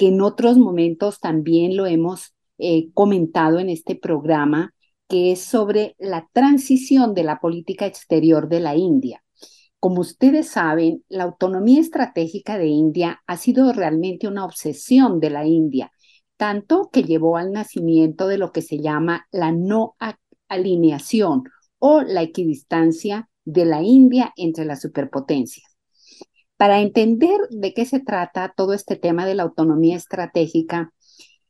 que 0.00 0.08
en 0.08 0.22
otros 0.22 0.56
momentos 0.56 1.20
también 1.20 1.76
lo 1.76 1.84
hemos 1.84 2.34
eh, 2.56 2.90
comentado 2.94 3.58
en 3.58 3.68
este 3.68 3.96
programa, 3.96 4.72
que 5.08 5.32
es 5.32 5.42
sobre 5.42 5.94
la 5.98 6.26
transición 6.32 7.12
de 7.12 7.22
la 7.22 7.38
política 7.38 7.84
exterior 7.84 8.48
de 8.48 8.60
la 8.60 8.76
India. 8.76 9.22
Como 9.78 10.00
ustedes 10.00 10.48
saben, 10.48 11.04
la 11.10 11.24
autonomía 11.24 11.82
estratégica 11.82 12.56
de 12.56 12.68
India 12.68 13.20
ha 13.26 13.36
sido 13.36 13.74
realmente 13.74 14.26
una 14.26 14.46
obsesión 14.46 15.20
de 15.20 15.28
la 15.28 15.46
India 15.46 15.92
tanto 16.38 16.88
que 16.90 17.02
llevó 17.02 17.36
al 17.36 17.52
nacimiento 17.52 18.26
de 18.26 18.38
lo 18.38 18.52
que 18.52 18.62
se 18.62 18.78
llama 18.78 19.26
la 19.30 19.52
no 19.52 19.96
alineación 20.48 21.42
o 21.78 22.00
la 22.00 22.22
equidistancia 22.22 23.28
de 23.44 23.66
la 23.66 23.82
India 23.82 24.32
entre 24.36 24.64
las 24.64 24.80
superpotencias. 24.80 25.69
Para 26.60 26.82
entender 26.82 27.40
de 27.48 27.72
qué 27.72 27.86
se 27.86 28.00
trata 28.00 28.52
todo 28.54 28.74
este 28.74 28.96
tema 28.96 29.24
de 29.24 29.34
la 29.34 29.44
autonomía 29.44 29.96
estratégica, 29.96 30.92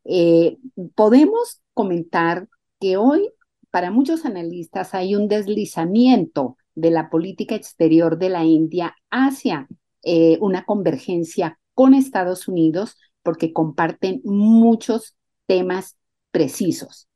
eh, 0.04 0.58
podemos 0.94 1.60
comentar 1.74 2.46
que 2.78 2.96
hoy 2.96 3.28
para 3.72 3.90
muchos 3.90 4.24
analistas 4.24 4.94
hay 4.94 5.16
un 5.16 5.26
deslizamiento 5.26 6.56
de 6.76 6.92
la 6.92 7.10
política 7.10 7.56
exterior 7.56 8.18
de 8.18 8.28
la 8.28 8.44
India 8.44 8.94
hacia 9.10 9.66
eh, 10.04 10.38
una 10.40 10.64
convergencia 10.64 11.58
con 11.74 11.94
Estados 11.94 12.46
Unidos, 12.46 12.96
porque 13.24 13.52
comparten 13.52 14.20
muchos 14.22 15.16
temas 15.46 15.96
precisos. 16.30 17.08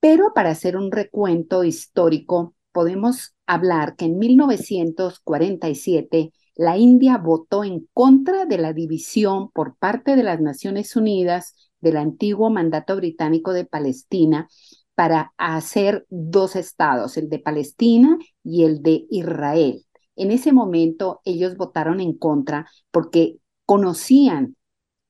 Pero 0.00 0.32
para 0.34 0.48
hacer 0.48 0.78
un 0.78 0.90
recuento 0.90 1.62
histórico, 1.62 2.54
podemos 2.72 3.34
hablar 3.44 3.96
que 3.96 4.06
en 4.06 4.16
1947 4.16 6.32
la 6.58 6.76
India 6.76 7.16
votó 7.16 7.64
en 7.64 7.88
contra 7.94 8.44
de 8.44 8.58
la 8.58 8.74
división 8.74 9.50
por 9.52 9.76
parte 9.76 10.16
de 10.16 10.24
las 10.24 10.40
Naciones 10.40 10.96
Unidas 10.96 11.54
del 11.80 11.96
antiguo 11.96 12.50
mandato 12.50 12.96
británico 12.96 13.52
de 13.52 13.64
Palestina 13.64 14.48
para 14.96 15.32
hacer 15.38 16.04
dos 16.10 16.56
estados, 16.56 17.16
el 17.16 17.30
de 17.30 17.38
Palestina 17.38 18.18
y 18.42 18.64
el 18.64 18.82
de 18.82 19.06
Israel. 19.08 19.86
En 20.16 20.32
ese 20.32 20.52
momento 20.52 21.20
ellos 21.24 21.56
votaron 21.56 22.00
en 22.00 22.12
contra 22.18 22.68
porque 22.90 23.36
conocían 23.64 24.56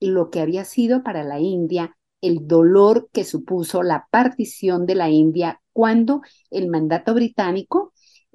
lo 0.00 0.28
que 0.28 0.40
había 0.40 0.66
sido 0.66 1.02
para 1.02 1.24
la 1.24 1.40
India 1.40 1.96
el 2.20 2.46
dolor 2.46 3.08
que 3.12 3.24
supuso 3.24 3.82
la 3.82 4.06
partición 4.10 4.86
de 4.86 4.96
la 4.96 5.08
India 5.08 5.62
cuando 5.72 6.20
el 6.50 6.68
mandato 6.68 7.14
británico 7.14 7.92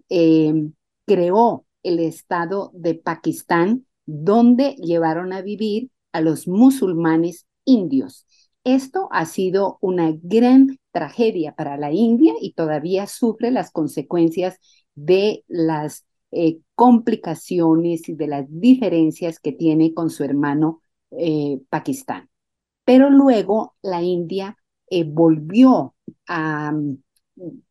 em, 0.10 0.74
creó 1.06 1.66
el 1.84 2.00
Estado 2.00 2.72
de 2.74 2.96
Pakistán, 2.96 3.86
donde 4.06 4.76
llevaron 4.76 5.34
a 5.34 5.42
vivir 5.42 5.92
a 6.12 6.22
los 6.22 6.48
musulmanes 6.48 7.46
indios. 7.66 8.26
Esto 8.64 9.10
ha 9.12 9.26
sido 9.26 9.78
una 9.82 10.14
gran 10.22 10.80
tragedia 10.92 11.54
para 11.54 11.78
la 11.78 11.92
India 11.92 12.34
y 12.40 12.54
todavía 12.54 13.08
sufre 13.08 13.52
las 13.52 13.72
consecuencias 13.72 14.58
de 14.96 15.44
las 15.48 16.06
eh, 16.32 16.60
complicaciones 16.76 18.08
y 18.10 18.14
de 18.14 18.28
las 18.28 18.46
diferencias 18.50 19.40
que 19.40 19.52
tiene 19.52 19.94
con 19.94 20.10
su 20.10 20.24
hermano 20.24 20.82
eh, 21.12 21.60
Pakistán. 21.70 22.30
Pero 22.86 23.10
luego 23.10 23.76
la 23.82 24.02
India 24.02 24.58
eh, 24.90 25.04
volvió 25.04 25.96
a 26.28 26.72
mm, 26.72 26.98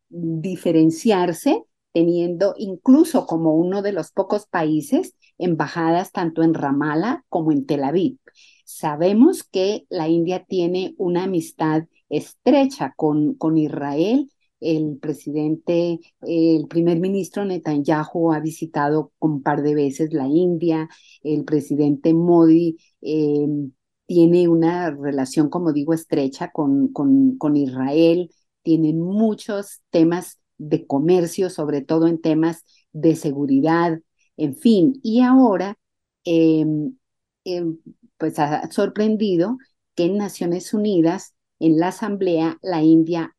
diferenciarse 0.09 1.63
teniendo 1.93 2.55
incluso 2.57 3.25
como 3.25 3.55
uno 3.55 3.81
de 3.81 3.93
los 3.93 4.11
pocos 4.11 4.47
países 4.47 5.15
embajadas 5.37 6.11
tanto 6.11 6.43
en 6.43 6.53
Ramallah 6.53 7.23
como 7.29 7.51
en 7.51 7.65
Tel 7.65 7.83
Aviv. 7.83 8.17
Sabemos 8.65 9.43
que 9.43 9.85
la 9.89 10.07
India 10.09 10.45
tiene 10.47 10.95
una 10.97 11.23
amistad 11.23 11.83
estrecha 12.09 12.93
con, 12.95 13.35
con 13.35 13.57
Israel. 13.57 14.29
El 14.59 14.97
presidente, 14.97 15.99
el 16.21 16.67
primer 16.67 16.99
ministro 16.99 17.43
Netanyahu 17.43 18.31
ha 18.31 18.39
visitado 18.39 19.11
un 19.19 19.43
par 19.43 19.61
de 19.61 19.75
veces 19.75 20.13
la 20.13 20.27
India. 20.27 20.87
El 21.21 21.43
presidente 21.43 22.13
Modi 22.13 22.77
Em, 23.03 23.71
tiene 24.05 24.47
una 24.47 24.91
relación, 24.91 25.49
como 25.49 25.73
digo, 25.73 25.93
estrecha 25.93 26.51
con, 26.51 26.91
con, 26.93 27.37
con 27.37 27.57
Israel, 27.57 28.29
tienen 28.63 28.99
muchos 29.01 29.81
temas 29.89 30.39
de 30.69 30.85
comercio, 30.85 31.49
sobre 31.49 31.81
todo 31.81 32.07
en 32.07 32.21
temas 32.21 32.63
de 32.91 33.15
seguridad, 33.15 33.99
en 34.37 34.55
fin, 34.55 34.99
y 35.03 35.21
ahora 35.21 35.77
em, 36.23 36.97
em, 37.43 37.77
pues 38.17 38.39
ha 38.39 38.69
sorprendido 38.71 39.57
que 39.95 40.05
en 40.05 40.17
Naciones 40.17 40.73
Unidas, 40.73 41.35
en 41.59 41.77
la 41.79 41.89
Asamblea, 41.89 42.57
la 42.61 42.81
India 42.83 43.35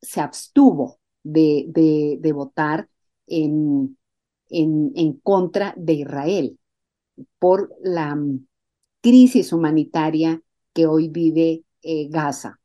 se 0.00 0.20
abstuvo 0.20 0.98
de, 1.22 1.66
de, 2.20 2.32
votar 2.32 2.88
en, 3.26 3.96
en, 4.50 4.92
en, 4.94 5.14
contra 5.14 5.74
de 5.76 5.94
Israel 5.94 6.58
por 7.38 7.74
la 7.82 8.16
crisis 9.00 9.52
humanitaria 9.52 10.42
que 10.72 10.86
hoy 10.86 11.08
vive 11.08 11.64
eh, 11.82 12.08
Gaza. 12.08 12.60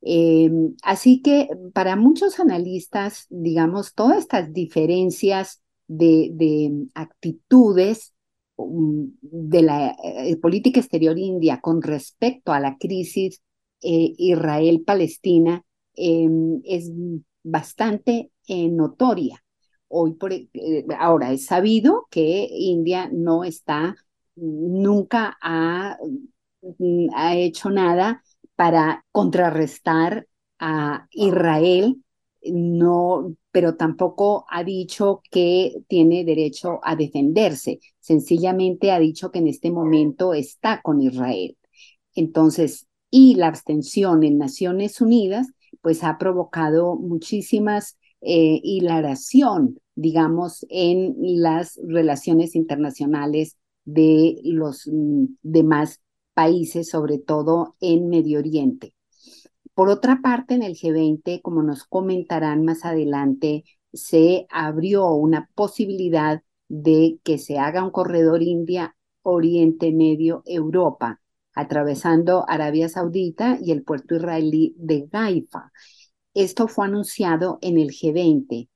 Em, 0.00 0.74
así 0.82 1.22
que 1.22 1.48
para 1.74 1.96
muchos 1.96 2.38
analistas, 2.38 3.26
digamos, 3.30 3.94
todas 3.94 4.18
estas 4.18 4.52
diferencias 4.52 5.60
de, 5.88 6.86
actitudes 6.94 8.14
um, 8.56 9.12
de 9.22 9.62
la 9.62 9.96
eh, 10.04 10.36
política 10.36 10.80
exterior 10.80 11.18
india 11.18 11.60
con 11.60 11.82
respecto 11.82 12.52
a 12.52 12.60
la 12.60 12.76
crisis 12.78 13.42
eh, 13.82 14.12
Israel-Palestina 14.18 15.64
em, 15.94 16.60
es 16.64 16.90
bastante 17.42 18.30
notoria. 18.48 19.42
Hoy 19.88 20.14
por, 20.14 20.32
ahora 20.98 21.32
es 21.32 21.46
sabido 21.46 22.06
que 22.10 22.48
India 22.50 23.10
no 23.12 23.44
está 23.44 23.96
nunca 24.40 25.36
ha, 25.40 25.98
mm, 26.78 27.08
ha 27.14 27.36
hecho 27.36 27.70
nada 27.70 28.22
para 28.58 29.04
contrarrestar 29.12 30.26
a 30.58 31.06
Israel, 31.12 32.02
no, 32.42 33.36
pero 33.52 33.76
tampoco 33.76 34.46
ha 34.50 34.64
dicho 34.64 35.22
que 35.30 35.76
tiene 35.86 36.24
derecho 36.24 36.80
a 36.82 36.96
defenderse. 36.96 37.78
Sencillamente 38.00 38.90
ha 38.90 38.98
dicho 38.98 39.30
que 39.30 39.38
en 39.38 39.46
este 39.46 39.70
momento 39.70 40.34
está 40.34 40.82
con 40.82 41.00
Israel. 41.00 41.56
Entonces, 42.16 42.88
y 43.12 43.36
la 43.36 43.46
abstención 43.46 44.24
en 44.24 44.38
Naciones 44.38 45.00
Unidas, 45.00 45.46
pues 45.80 46.02
ha 46.02 46.18
provocado 46.18 46.96
muchísimas 46.96 47.96
eh, 48.22 48.58
hilaración, 48.64 49.78
digamos, 49.94 50.66
en 50.68 51.14
las 51.20 51.78
relaciones 51.86 52.56
internacionales 52.56 53.56
de 53.84 54.40
los 54.42 54.88
mm, 54.92 55.26
demás 55.42 56.00
países, 56.38 56.88
sobre 56.88 57.18
todo 57.18 57.74
en 57.80 58.08
Medio 58.08 58.38
Oriente. 58.38 58.94
Por 59.74 59.88
otra 59.88 60.20
parte, 60.22 60.54
en 60.54 60.62
el 60.62 60.76
G20, 60.76 61.42
como 61.42 61.64
nos 61.64 61.82
comentarán 61.82 62.64
más 62.64 62.84
adelante, 62.84 63.64
se 63.92 64.46
abrió 64.48 65.08
una 65.14 65.50
posibilidad 65.56 66.44
de 66.68 67.18
que 67.24 67.38
se 67.38 67.58
haga 67.58 67.82
un 67.82 67.90
corredor 67.90 68.40
India, 68.44 68.94
Oriente 69.22 69.90
Medio, 69.90 70.44
Europa. 70.46 71.20
atravesando 71.54 72.44
Arabia 72.48 72.88
Saudita 72.88 73.58
y 73.60 73.72
el 73.72 73.82
puerto 73.82 74.14
israelí 74.14 74.76
de 74.78 75.08
Haifa. 75.10 75.72
Esto 76.34 76.68
fue 76.68 76.86
anunciado 76.86 77.58
en 77.62 77.78
el 77.78 77.88
G20. 77.88 78.68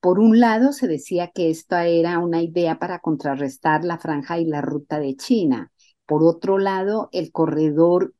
por 0.00 0.18
un 0.18 0.40
lado, 0.40 0.72
se 0.72 0.88
decía 0.88 1.30
que 1.34 1.50
esta 1.50 1.86
era 1.86 2.20
una 2.20 2.40
idea 2.42 2.78
para 2.78 3.00
contrarrestar 3.00 3.84
la 3.84 3.98
franja 3.98 4.38
y 4.38 4.46
la 4.46 4.62
ruta 4.62 4.98
de 4.98 5.14
China. 5.16 5.70
Por 6.06 6.22
otro 6.24 6.58
lado, 6.58 7.08
el 7.12 7.32
corredor 7.32 8.14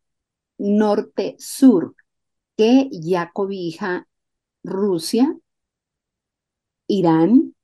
norte-sur, 0.58 1.94
que 2.56 2.88
ya 2.92 3.30
cobija 3.32 4.08
Rusia, 4.62 5.36
Irán 6.88 7.54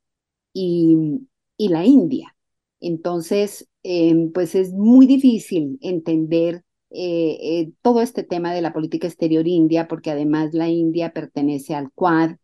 y, 0.52 1.28
la 1.58 1.84
India. 1.86 2.36
Entonces, 2.80 3.68
em, 3.82 4.32
pues 4.32 4.54
es 4.54 4.72
muy 4.72 5.06
difícil 5.06 5.78
entender 5.80 6.64
eh, 6.90 7.38
eh, 7.40 7.72
todo 7.82 8.02
este 8.02 8.22
tema 8.24 8.52
de 8.52 8.60
la 8.62 8.72
política 8.72 9.06
exterior 9.06 9.46
india, 9.48 9.88
porque 9.88 10.10
además 10.10 10.52
la 10.54 10.68
India 10.68 11.12
pertenece 11.12 11.74
al 11.74 11.90
Quad, 11.92 12.36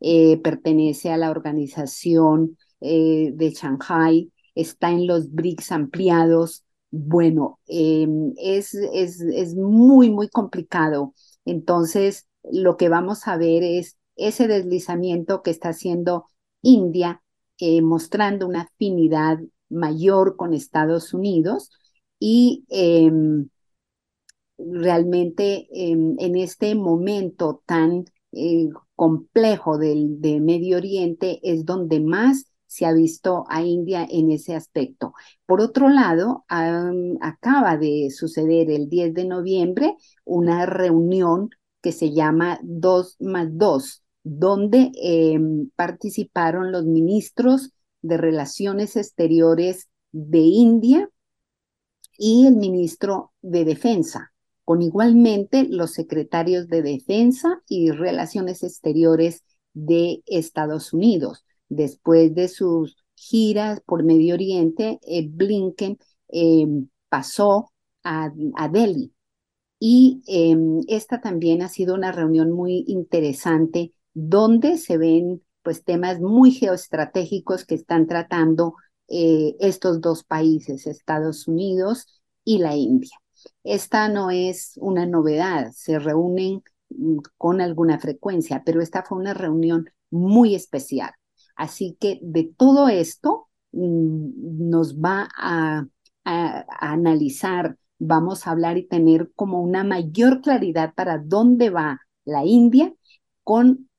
eh, 0.00 0.38
pertenece 0.38 1.10
a 1.10 1.16
la 1.16 1.30
organización 1.30 2.58
de 2.80 3.54
Shanghai, 3.56 4.30
está 4.54 4.90
en 4.90 5.06
los 5.06 5.32
BRICS 5.32 5.72
ampliados. 5.72 6.64
Bueno, 6.96 7.58
em, 7.66 8.34
es, 8.38 8.72
es, 8.74 9.20
es 9.20 9.54
muy, 9.56 10.10
muy 10.10 10.28
complicado. 10.28 11.14
Entonces, 11.44 12.28
lo 12.44 12.76
que 12.76 12.88
vamos 12.88 13.26
a 13.26 13.36
ver 13.36 13.62
es 13.64 13.96
ese 14.16 14.46
deslizamiento 14.46 15.42
que 15.42 15.50
está 15.50 15.70
haciendo 15.70 16.26
India, 16.62 17.20
mostrando 17.82 18.46
una 18.46 18.62
afinidad 18.62 19.38
mayor 19.70 20.36
con 20.36 20.54
Estados 20.54 21.14
Unidos 21.14 21.70
y 22.20 22.64
em, 22.68 23.48
realmente 24.58 25.66
en 25.70 26.36
este 26.36 26.74
momento 26.74 27.62
tan 27.66 28.04
eh, 28.32 28.68
complejo 28.94 29.78
del, 29.78 30.20
de 30.20 30.40
Medio 30.40 30.76
Oriente 30.78 31.40
es 31.42 31.64
donde 31.64 32.00
más 32.00 32.46
se 32.74 32.86
ha 32.86 32.92
visto 32.92 33.44
a 33.48 33.62
India 33.62 34.04
en 34.10 34.32
ese 34.32 34.56
aspecto. 34.56 35.14
Por 35.46 35.60
otro 35.60 35.88
lado, 35.88 36.44
acaba 36.48 37.76
de 37.76 38.10
suceder 38.10 38.68
el 38.68 38.88
10 38.88 39.14
de 39.14 39.26
noviembre 39.26 39.94
una 40.24 40.66
reunión 40.66 41.50
que 41.80 41.92
se 41.92 42.12
llama 42.12 42.58
2 42.64 43.16
más 43.20 43.46
2, 43.52 44.02
donde 44.24 44.90
em, 45.00 45.70
participaron 45.76 46.72
los 46.72 46.84
ministros 46.84 47.70
de 48.02 48.16
Relaciones 48.16 48.96
Exteriores 48.96 49.88
de 50.10 50.40
India 50.40 51.08
y 52.18 52.48
el 52.48 52.56
ministro 52.56 53.32
de 53.40 53.64
Defensa 53.64 54.32
con 54.64 54.82
igualmente 54.82 55.64
los 55.68 55.92
secretarios 55.92 56.66
de 56.66 56.82
Defensa 56.82 57.62
y 57.68 57.92
Relaciones 57.92 58.64
Exteriores 58.64 59.44
de 59.74 60.22
Estados 60.26 60.92
Unidos. 60.92 61.44
Después 61.74 62.34
de 62.34 62.48
sus 62.48 62.96
giras 63.14 63.80
por 63.86 64.04
Medio 64.04 64.34
Oriente, 64.34 64.98
eh, 65.02 65.28
Blinken 65.28 65.98
em, 66.28 66.88
pasó 67.08 67.72
a, 68.02 68.30
Delhi. 68.70 69.12
Y 69.78 70.22
em, 70.26 70.80
esta 70.88 71.20
también 71.20 71.62
ha 71.62 71.68
sido 71.68 71.94
una 71.94 72.12
reunión 72.12 72.52
muy 72.52 72.84
interesante 72.86 73.92
donde 74.12 74.78
se 74.78 74.98
ven 74.98 75.42
pues 75.62 75.84
temas 75.84 76.20
muy 76.20 76.52
geoestratégicos 76.52 77.64
que 77.64 77.74
están 77.74 78.06
tratando 78.06 78.74
eh, 79.08 79.56
estos 79.60 80.00
dos 80.00 80.24
países, 80.24 80.86
Estados 80.86 81.48
Unidos 81.48 82.06
y 82.44 82.58
la 82.58 82.76
India. 82.76 83.16
Esta 83.64 84.08
no 84.08 84.30
es 84.30 84.74
una 84.76 85.06
novedad, 85.06 85.72
se 85.72 85.98
reúnen 85.98 86.62
mm, 86.90 87.18
con 87.38 87.60
alguna 87.60 87.98
frecuencia, 87.98 88.62
pero 88.64 88.80
esta 88.80 89.02
fue 89.02 89.18
una 89.18 89.34
reunión 89.34 89.86
muy 90.10 90.54
especial. 90.54 91.12
Así 91.56 91.96
que 92.00 92.18
de 92.22 92.52
todo 92.56 92.88
esto 92.88 93.48
mm, 93.72 94.68
nos 94.70 94.98
va 94.98 95.28
a, 95.36 95.86
analizar, 96.24 97.76
vamos 97.98 98.46
a 98.46 98.52
hablar 98.52 98.78
y 98.78 98.86
tener 98.86 99.30
como 99.36 99.60
una 99.60 99.84
mayor 99.84 100.40
claridad 100.40 100.94
para 100.94 101.18
dónde 101.18 101.68
va 101.68 102.00
la 102.24 102.46
India 102.46 102.94
con 103.42 103.90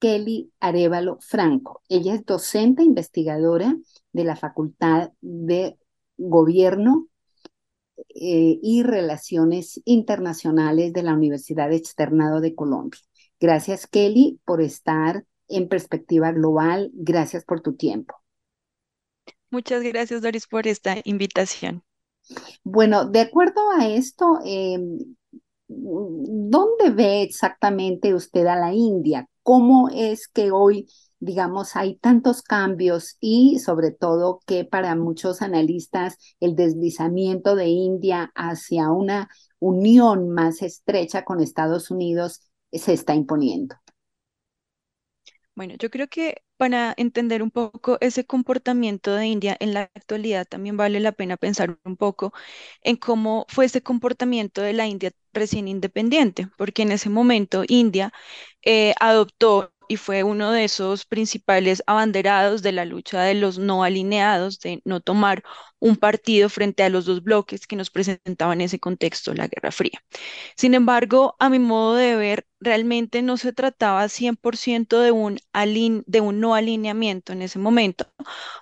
Kelly 0.00 0.52
Arevalo 0.58 1.18
Franco. 1.20 1.82
Ella 1.88 2.14
es 2.14 2.24
docente 2.24 2.82
investigadora 2.82 3.76
de 4.12 4.24
la 4.24 4.34
Facultad 4.34 5.12
de 5.20 5.78
Gobierno 6.16 7.06
eh, 8.08 8.58
y 8.62 8.82
Relaciones 8.82 9.80
Internacionales 9.84 10.92
de 10.92 11.02
la 11.04 11.14
Universidad 11.14 11.72
Externado 11.72 12.40
de 12.40 12.54
Colombia. 12.56 13.00
Gracias, 13.40 13.86
Kelly, 13.86 14.40
por 14.44 14.60
estar 14.60 15.24
en 15.48 15.68
perspectiva 15.68 16.32
global. 16.32 16.90
Gracias 16.94 17.44
por 17.44 17.60
tu 17.60 17.74
tiempo. 17.74 18.14
Muchas 19.50 19.82
gracias, 19.82 20.22
Doris, 20.22 20.46
por 20.46 20.66
esta 20.66 20.96
invitación. 21.04 21.82
Bueno, 22.62 23.06
de 23.06 23.20
acuerdo 23.20 23.70
a 23.70 23.88
esto, 23.88 24.40
em, 24.44 24.98
¿dónde 25.68 26.90
ve 26.90 27.22
exactamente 27.22 28.14
usted 28.14 28.46
a 28.46 28.56
la 28.56 28.74
India? 28.74 29.26
¿Cómo 29.42 29.88
es 29.88 30.28
que 30.28 30.50
hoy 30.50 30.86
digamos, 31.20 31.74
hay 31.76 31.96
tantos 31.96 32.42
cambios 32.42 33.16
y 33.20 33.58
sobre 33.58 33.90
todo 33.90 34.40
que 34.46 34.64
para 34.64 34.94
muchos 34.94 35.42
analistas 35.42 36.16
el 36.40 36.54
deslizamiento 36.54 37.56
de 37.56 37.66
India 37.68 38.30
hacia 38.34 38.90
una 38.90 39.28
unión 39.58 40.30
más 40.30 40.62
estrecha 40.62 41.24
con 41.24 41.40
Estados 41.40 41.90
Unidos 41.90 42.42
se 42.72 42.92
está 42.92 43.14
imponiendo. 43.14 43.76
Bueno, 45.58 45.74
yo 45.78 45.90
creo 45.90 46.06
que 46.08 46.42
para 46.56 46.94
entender 46.96 47.42
un 47.42 47.50
poco 47.50 47.98
ese 48.00 48.24
comportamiento 48.24 49.14
de 49.16 49.26
India 49.26 49.56
en 49.58 49.74
la 49.74 49.82
actualidad, 49.94 50.46
también 50.46 50.76
vale 50.76 51.00
la 51.00 51.10
pena 51.12 51.36
pensar 51.36 51.76
un 51.84 51.96
poco 51.96 52.32
en 52.82 52.94
cómo 52.96 53.44
fue 53.48 53.64
ese 53.66 53.82
comportamiento 53.82 54.62
de 54.62 54.72
la 54.72 54.86
India 54.86 55.10
recién 55.32 55.66
independiente, 55.66 56.48
porque 56.56 56.82
en 56.82 56.92
ese 56.92 57.10
momento 57.10 57.64
India 57.66 58.12
eh, 58.62 58.94
adoptó 59.00 59.72
y 59.88 59.96
fue 59.96 60.22
uno 60.22 60.52
de 60.52 60.64
esos 60.64 61.04
principales 61.06 61.82
abanderados 61.86 62.62
de 62.62 62.72
la 62.72 62.84
lucha 62.84 63.22
de 63.22 63.34
los 63.34 63.58
no 63.58 63.84
alineados, 63.84 64.60
de 64.60 64.80
no 64.84 65.00
tomar 65.00 65.42
un 65.80 65.96
partido 65.96 66.48
frente 66.48 66.82
a 66.82 66.88
los 66.90 67.06
dos 67.06 67.22
bloques 67.22 67.66
que 67.66 67.76
nos 67.76 67.90
presentaban 67.90 68.60
en 68.60 68.66
ese 68.66 68.78
contexto, 68.80 69.34
la 69.34 69.48
Guerra 69.48 69.70
Fría. 69.72 70.02
Sin 70.56 70.74
embargo, 70.74 71.36
a 71.38 71.48
mi 71.50 71.58
modo 71.58 71.94
de 71.94 72.16
ver, 72.16 72.46
realmente 72.60 73.22
no 73.22 73.36
se 73.36 73.52
trataba 73.52 74.08
100% 74.08 75.00
de 75.00 75.12
un, 75.12 75.38
de 76.06 76.20
un 76.20 76.40
no 76.40 76.54
alineamiento 76.54 77.32
en 77.32 77.42
ese 77.42 77.58
momento, 77.58 78.06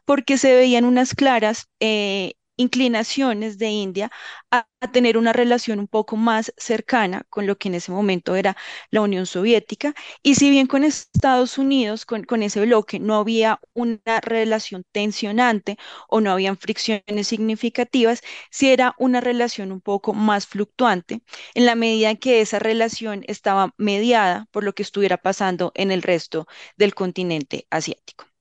porque 0.04 0.38
se 0.38 0.54
veían 0.54 0.84
unas 0.84 1.14
claras 1.14 1.68
eh, 1.80 2.34
inclinaciones 2.56 3.58
de 3.58 3.68
India 3.70 4.10
a, 4.50 4.66
tener 4.92 5.18
una 5.18 5.32
relación 5.32 5.80
un 5.80 5.88
poco 5.88 6.16
más 6.16 6.52
cercana 6.56 7.24
con 7.30 7.46
lo 7.46 7.58
que 7.58 7.68
en 7.68 7.74
ese 7.74 7.90
momento 7.90 8.36
era 8.36 8.56
la 8.90 9.00
Unión 9.00 9.26
Soviética. 9.26 9.94
Y 10.22 10.36
si 10.36 10.50
bien 10.50 10.66
con 10.66 10.84
Estados 10.84 11.58
Unidos, 11.58 12.06
con, 12.06 12.24
con 12.24 12.42
ese 12.42 12.60
bloque, 12.64 13.00
no 13.00 13.16
había 13.16 13.60
una 13.74 14.20
relación 14.22 14.84
tensionante 14.92 15.76
o 16.08 16.20
no 16.20 16.30
habían 16.30 16.56
fricciones 16.56 17.26
significativas, 17.26 18.20
sí 18.50 18.70
era 18.70 18.94
una 18.98 19.20
relación 19.20 19.72
un 19.72 19.80
poco 19.80 20.12
más 20.14 20.46
fluctuante 20.46 21.22
en 21.54 21.66
la 21.66 21.74
medida 21.74 22.10
en 22.10 22.16
que 22.18 22.40
esa 22.40 22.58
relación 22.58 23.24
estaba 23.28 23.74
mediada 23.78 24.46
por 24.52 24.64
lo 24.64 24.74
que 24.74 24.82
estuviera 24.82 25.16
pasando 25.16 25.72
en 25.74 25.90
el 25.90 26.02
resto 26.02 26.46
del 26.76 26.94
continente 26.94 27.66
asiático. 27.70 28.35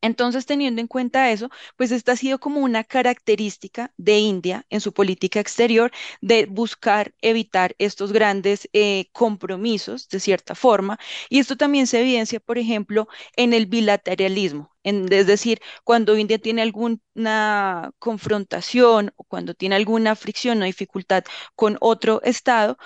Entonces, 0.00 0.46
teniendo 0.46 0.80
en 0.80 0.86
cuenta 0.86 1.30
eso, 1.30 1.50
pues 1.76 1.90
esta 1.92 2.12
ha 2.12 2.16
sido 2.16 2.38
como 2.38 2.60
una 2.60 2.84
característica 2.84 3.92
de 3.96 4.18
India 4.18 4.64
en 4.70 4.80
su 4.80 4.92
política 4.92 5.40
exterior 5.40 5.90
de 6.20 6.46
buscar 6.46 7.14
evitar 7.20 7.74
estos 7.78 8.12
grandes 8.12 8.68
eh, 8.72 9.06
compromisos 9.12 10.08
de 10.08 10.20
cierta 10.20 10.54
forma. 10.54 10.98
Y 11.28 11.38
esto 11.40 11.56
también 11.56 11.86
se 11.86 12.00
evidencia, 12.00 12.40
por 12.40 12.58
ejemplo, 12.58 13.08
en 13.36 13.52
el 13.52 13.66
bilateralismo. 13.66 14.72
es 14.84 15.26
decir, 15.26 15.60
cuando 15.84 16.16
India 16.16 16.38
tiene 16.38 16.62
alguna 16.62 17.90
confrontación 17.98 19.12
o 19.16 19.24
cuando 19.24 19.54
tiene 19.54 19.76
alguna 19.76 20.16
fricción 20.16 20.62
o 20.62 20.64
dificultad 20.64 21.24
con 21.54 21.76
otro 21.80 22.22
Estado, 22.22 22.78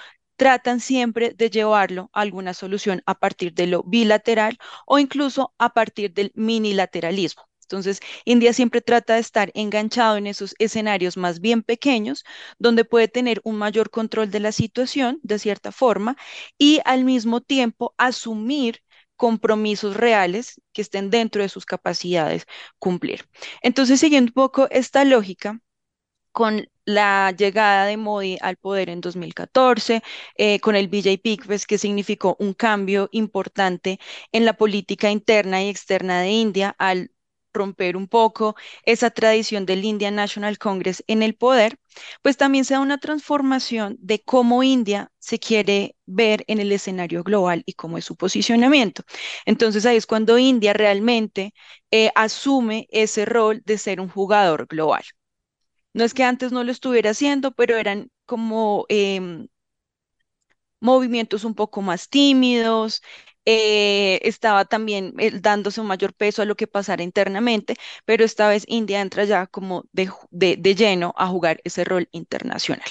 tratan 0.42 0.80
siempre 0.80 1.34
de 1.36 1.50
llevarlo 1.50 2.10
a 2.12 2.20
alguna 2.22 2.52
solución 2.52 3.00
a 3.06 3.14
partir 3.14 3.54
de 3.54 3.68
lo 3.68 3.84
bilateral 3.84 4.58
o 4.86 4.98
incluso 4.98 5.54
a 5.56 5.72
partir 5.72 6.12
del 6.14 6.32
minilateralismo. 6.34 7.44
Entonces, 7.60 8.00
India 8.24 8.52
siempre 8.52 8.80
trata 8.80 9.14
de 9.14 9.20
estar 9.20 9.52
enganchado 9.54 10.16
en 10.16 10.26
esos 10.26 10.56
escenarios 10.58 11.16
más 11.16 11.40
bien 11.40 11.62
pequeños, 11.62 12.24
donde 12.58 12.84
puede 12.84 13.06
tener 13.06 13.40
un 13.44 13.54
mayor 13.54 13.88
control 13.90 14.32
de 14.32 14.40
la 14.40 14.50
situación, 14.50 15.20
de 15.22 15.38
cierta 15.38 15.70
forma, 15.70 16.16
y 16.58 16.80
al 16.86 17.04
mismo 17.04 17.40
tiempo 17.40 17.94
asumir 17.96 18.82
compromisos 19.14 19.96
reales 19.96 20.60
que 20.72 20.82
estén 20.82 21.10
dentro 21.10 21.42
de 21.42 21.48
sus 21.50 21.66
capacidades 21.66 22.46
cumplir. 22.80 23.26
Entonces, 23.62 24.00
siguiendo 24.00 24.30
un 24.30 24.34
poco 24.34 24.66
esta 24.72 25.04
lógica, 25.04 25.60
con 26.32 26.68
la 26.84 27.32
llegada 27.36 27.86
de 27.86 27.96
Modi 27.96 28.38
al 28.40 28.56
poder 28.56 28.88
en 28.90 29.00
2014, 29.00 30.02
eh, 30.36 30.58
con 30.60 30.74
el 30.76 30.88
BJP, 30.88 31.38
pues, 31.46 31.66
que 31.66 31.78
significó 31.78 32.36
un 32.40 32.54
cambio 32.54 33.08
importante 33.12 34.00
en 34.32 34.44
la 34.44 34.54
política 34.54 35.10
interna 35.10 35.62
y 35.62 35.68
externa 35.68 36.20
de 36.20 36.30
India 36.30 36.74
al 36.78 37.10
romper 37.54 37.96
un 37.98 38.08
poco 38.08 38.56
esa 38.84 39.10
tradición 39.10 39.66
del 39.66 39.84
Indian 39.84 40.14
National 40.14 40.58
Congress 40.58 41.04
en 41.06 41.22
el 41.22 41.34
poder, 41.34 41.78
pues 42.22 42.36
también 42.36 42.64
se 42.64 42.74
da 42.74 42.80
una 42.80 42.98
transformación 42.98 43.96
de 44.00 44.22
cómo 44.22 44.62
India 44.62 45.12
se 45.18 45.38
quiere 45.38 45.96
ver 46.06 46.44
en 46.48 46.58
el 46.60 46.72
escenario 46.72 47.22
global 47.22 47.62
y 47.66 47.74
cómo 47.74 47.98
es 47.98 48.04
su 48.06 48.16
posicionamiento. 48.16 49.02
Entonces 49.46 49.84
ahí 49.86 49.96
es 49.96 50.06
cuando 50.06 50.38
India 50.38 50.72
realmente 50.72 51.54
eh, 51.90 52.10
asume 52.14 52.86
ese 52.90 53.24
rol 53.24 53.62
de 53.64 53.78
ser 53.78 54.00
un 54.00 54.08
jugador 54.08 54.66
global. 54.66 55.02
No 55.94 56.04
es 56.04 56.14
que 56.14 56.24
antes 56.24 56.52
no 56.52 56.64
lo 56.64 56.72
estuviera 56.72 57.10
haciendo, 57.10 57.52
pero 57.52 57.76
eran 57.76 58.10
como 58.26 58.86
em, 58.88 59.48
movimientos 60.80 61.44
un 61.44 61.54
poco 61.54 61.82
más 61.82 62.08
tímidos, 62.08 63.02
eh, 63.44 64.20
estaba 64.22 64.64
también 64.64 65.14
eh, 65.18 65.32
dándose 65.40 65.80
un 65.80 65.86
mayor 65.88 66.14
peso 66.14 66.42
a 66.42 66.44
lo 66.44 66.56
que 66.56 66.66
pasara 66.68 67.02
internamente, 67.02 67.76
pero 68.04 68.24
esta 68.24 68.48
vez 68.48 68.64
India 68.68 69.00
entra 69.00 69.24
ya 69.24 69.46
como 69.46 69.84
de, 69.92 70.10
de, 70.30 70.74
lleno 70.74 71.12
a 71.16 71.26
jugar 71.28 71.60
ese 71.64 71.84
rol 71.84 72.08
internacional. 72.12 72.88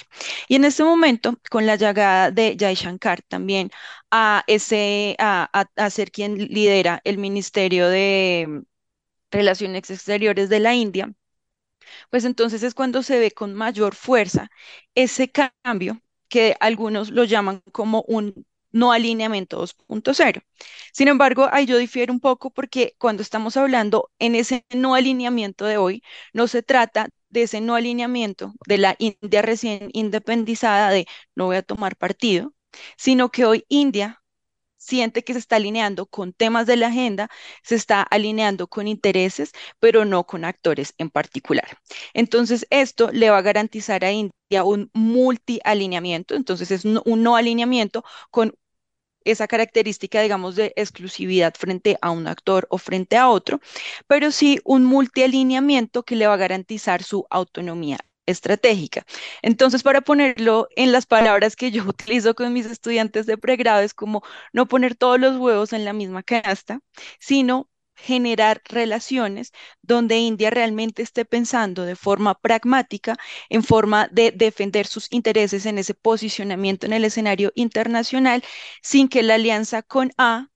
Y 0.48 0.56
en 0.56 0.66
este 0.66 0.84
momento, 0.84 1.36
con 1.50 1.66
la 1.66 1.76
llegada 1.78 2.32
de 2.32 2.58
Jai 2.60 2.76
Shankar 2.76 3.22
también 3.24 3.72
a, 4.12 4.44
ese, 4.48 5.16
a, 5.20 5.50
a 5.76 5.90
ser 5.90 6.12
quien 6.12 6.38
lidera 6.38 7.02
el 7.06 7.18
Ministerio 7.18 7.88
de 7.90 8.64
Relaciones 9.32 9.90
Exteriores 9.90 10.50
de 10.50 10.60
la 10.60 10.76
India, 10.76 11.14
pues 12.10 12.26
entonces 12.26 12.64
es 12.64 12.74
cuando 12.74 13.04
se 13.04 13.20
ve 13.20 13.32
con 13.32 13.54
mayor 13.54 13.96
fuerza 13.96 14.50
ese 14.96 15.32
cambio 15.32 16.02
que 16.30 16.56
algunos 16.60 17.10
lo 17.12 17.24
llaman 17.26 17.62
como 17.72 18.04
un 18.08 18.46
no 18.72 18.92
alineamiento 18.94 19.58
2.0. 19.58 20.42
Sin 20.94 21.08
embargo, 21.10 21.50
ahí 21.52 21.66
yo 21.66 21.78
difiero 21.78 22.14
un 22.14 22.20
poco 22.22 22.52
porque 22.52 22.96
cuando 22.98 23.22
estamos 23.22 23.58
hablando 23.58 24.10
en 24.20 24.36
ese 24.36 24.66
no 24.74 24.96
alineamiento 24.96 25.66
de 25.66 25.78
hoy, 25.78 26.04
no 26.34 26.48
se 26.48 26.64
trata 26.64 27.10
de 27.30 27.44
ese 27.44 27.60
no 27.62 27.76
alineamiento 27.76 28.54
de 28.68 28.78
la 28.78 28.96
India 29.00 29.42
recién 29.42 29.90
independizada 29.94 30.90
de 30.90 31.06
no 31.36 31.46
voy 31.48 31.58
a 31.58 31.64
tomar 31.64 31.96
partido, 31.98 32.54
sino 32.98 33.30
que 33.30 33.46
hoy 33.46 33.66
India 33.70 34.21
siente 34.82 35.24
que 35.24 35.34
se 35.34 35.40
está 35.40 35.58
alineando 35.58 36.08
con 36.08 36.34
temas 36.34 36.66
de 36.66 36.76
la 36.76 36.88
agenda, 36.88 37.30
se 37.64 37.76
está 37.76 38.02
alineando 38.02 38.68
con 38.68 38.88
intereses, 38.88 39.52
pero 39.80 40.06
no 40.06 40.26
con 40.26 40.44
actores 40.44 40.94
en 40.98 41.10
particular. 41.12 41.78
Entonces, 42.14 42.66
esto 42.72 43.12
le 43.12 43.30
va 43.30 43.38
a 43.38 43.42
garantizar 43.44 44.04
a 44.04 44.12
India 44.12 44.64
un 44.64 44.90
multi-alineamiento, 44.94 46.36
entonces 46.36 46.72
es 46.72 46.84
un 46.86 47.24
no 47.24 47.36
alineamiento 47.36 48.04
con 48.32 48.56
esa 49.26 49.48
característica, 49.48 50.22
digamos, 50.22 50.56
de 50.56 50.74
exclusividad 50.76 51.54
frente 51.58 51.98
a 52.02 52.12
un 52.12 52.28
actor 52.28 52.68
o 52.72 52.78
frente 52.80 53.18
a 53.18 53.30
otro, 53.30 53.60
pero 54.08 54.32
sí 54.32 54.60
un 54.66 54.86
multialineamiento 54.86 56.04
que 56.04 56.16
le 56.16 56.28
va 56.28 56.34
a 56.36 56.38
garantizar 56.38 57.04
su 57.04 57.26
autonomía 57.30 58.00
estratégica. 58.26 59.06
Entonces, 59.42 59.84
para 59.84 60.02
ponerlo 60.02 60.68
en 60.76 60.92
las 60.92 61.06
palabras 61.06 61.56
que 61.56 61.72
yo 61.72 61.84
utilizo 61.88 62.36
con 62.36 62.54
mis 62.54 62.66
estudiantes 62.66 63.26
de 63.26 63.38
pregrado, 63.38 63.82
es 63.82 63.94
como 63.94 64.24
no 64.54 64.68
poner 64.68 64.96
todos 64.96 65.20
los 65.20 65.38
huevos 65.38 65.74
en 65.74 65.86
la 65.86 65.94
misma 65.94 66.24
canasta, 66.24 66.80
sino 67.20 67.70
generar 67.96 68.62
relaciones 68.66 69.52
donde 69.82 70.18
India 70.18 70.50
realmente 70.50 71.04
esté 71.04 71.26
pensando 71.26 71.84
de 71.86 71.96
forma 71.96 72.36
pragmática, 72.36 73.18
en 73.50 73.64
forma 73.64 74.08
de 74.12 74.32
defender 74.32 74.88
sus 74.88 75.08
intereses 75.12 75.66
en 75.66 75.78
ese 75.78 75.94
posicionamiento 75.94 76.86
en 76.88 76.94
el 76.94 77.06
escenario 77.06 77.52
internacional, 77.56 78.44
sin 78.82 79.08
que 79.08 79.24
la 79.24 79.36
alianza 79.36 79.84
con 79.84 80.12
A 80.18 80.48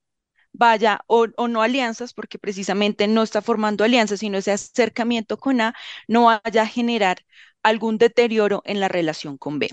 vaya 0.54 1.02
o, 1.08 1.28
no 1.48 1.62
alianzas, 1.62 2.14
porque 2.14 2.40
precisamente 2.40 3.08
no 3.08 3.24
está 3.24 3.42
formando 3.42 3.84
alianzas, 3.84 4.20
sino 4.22 4.38
ese 4.38 4.52
acercamiento 4.52 5.38
con 5.38 5.62
A 5.62 5.76
no 6.08 6.26
vaya 6.26 6.64
a 6.64 6.68
generar 6.68 7.26
algún 7.66 7.98
deterioro 7.98 8.62
en 8.66 8.80
la 8.80 8.88
relación 8.88 9.38
con 9.38 9.60
B. 9.60 9.70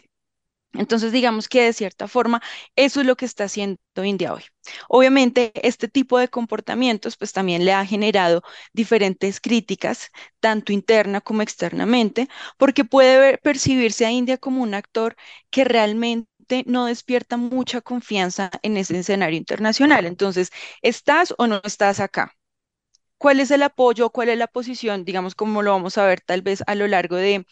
Entonces, 0.75 1.13
digamos 1.13 1.49
que 1.51 1.63
de 1.65 1.73
cierta 1.75 2.09
forma, 2.09 2.41
eso 2.77 3.01
es 3.01 3.07
lo 3.07 3.17
que 3.17 3.27
está 3.27 3.45
haciendo 3.45 3.79
India 4.05 4.33
hoy. 4.33 4.43
Obviamente, 4.89 5.53
este 5.69 5.87
tipo 5.89 6.19
de 6.19 6.29
comportamientos, 6.29 7.17
pues 7.19 7.33
también 7.33 7.65
le 7.67 7.75
ha 7.75 7.85
generado 7.85 8.43
diferentes 8.73 9.39
críticas, 9.41 10.11
tanto 10.41 10.73
interna 10.73 11.21
como 11.21 11.43
externamente, 11.43 12.29
porque 12.57 12.85
puede 12.87 13.37
percibirse 13.39 14.07
a 14.07 14.13
India 14.13 14.39
como 14.39 14.63
un 14.63 14.73
actor 14.75 15.15
que 15.51 15.65
realmente 15.65 16.29
no 16.67 16.87
despierta 16.87 17.37
mucha 17.37 17.83
confianza 17.83 18.51
en 18.63 18.79
ese 18.79 18.99
escenario 18.99 19.37
internacional. 19.39 20.07
Entonces, 20.07 20.51
¿estás 20.81 21.35
o 21.37 21.47
no 21.47 21.61
estás 21.65 22.01
acá? 22.01 22.33
¿Cuál 23.19 23.41
es 23.41 23.51
el 23.53 23.63
apoyo? 23.63 24.11
¿Cuál 24.11 24.31
es 24.31 24.39
la 24.39 24.49
posición? 24.49 25.05
Digamos, 25.05 25.35
como 25.35 25.63
lo 25.63 25.73
vamos 25.73 25.97
a 25.99 26.07
ver 26.07 26.21
tal 26.21 26.43
vez 26.43 26.63
a 26.67 26.75
lo 26.75 26.89
largo 26.89 27.17
de, 27.17 27.47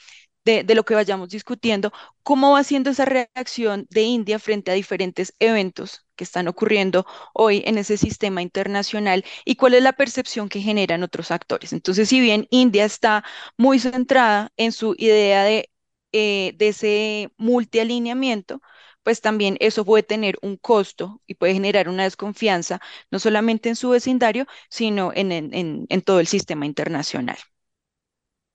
de, 0.45 0.65
lo 0.75 0.85
que 0.85 0.95
vayamos 0.95 1.29
discutiendo, 1.31 1.93
cómo 2.23 2.53
va 2.53 2.65
siendo 2.65 2.91
esa 2.91 3.05
reacción 3.05 3.87
de 3.91 4.03
India 4.03 4.39
frente 4.39 4.71
a 4.71 4.75
diferentes 4.75 5.35
eventos 5.39 6.07
que 6.17 6.25
están 6.25 6.49
ocurriendo 6.49 7.07
hoy 7.35 7.63
en 7.67 7.79
ese 7.79 7.97
sistema 7.97 8.43
internacional 8.43 9.25
y 9.45 9.57
cuál 9.57 9.75
es 9.75 9.83
la 9.83 9.93
percepción 9.93 10.49
que 10.49 10.61
generan 10.61 11.03
otros 11.03 11.31
actores. 11.31 11.73
Entonces, 11.73 12.09
si 12.09 12.21
bien 12.21 12.47
India 12.51 12.85
está 12.85 13.25
muy 13.57 13.79
centrada 13.79 14.53
en 14.57 14.73
su 14.73 14.95
idea 14.99 15.45
de, 15.45 15.71
eh, 16.13 16.57
ese 16.59 17.31
multialineamiento, 17.37 18.61
pues 19.03 19.21
también 19.21 19.57
eso 19.61 19.85
puede 19.85 20.03
tener 20.03 20.39
un 20.43 20.57
costo 20.57 21.23
y 21.27 21.35
puede 21.35 21.55
generar 21.55 21.89
una 21.89 22.05
desconfianza, 22.05 22.81
no 23.11 23.19
solamente 23.19 23.69
en 23.69 23.77
su 23.77 23.91
vecindario, 23.91 24.47
sino 24.69 25.13
en 25.15 26.03
todo 26.03 26.21
el 26.21 26.27
sistema 26.27 26.67
internacional. 26.67 27.39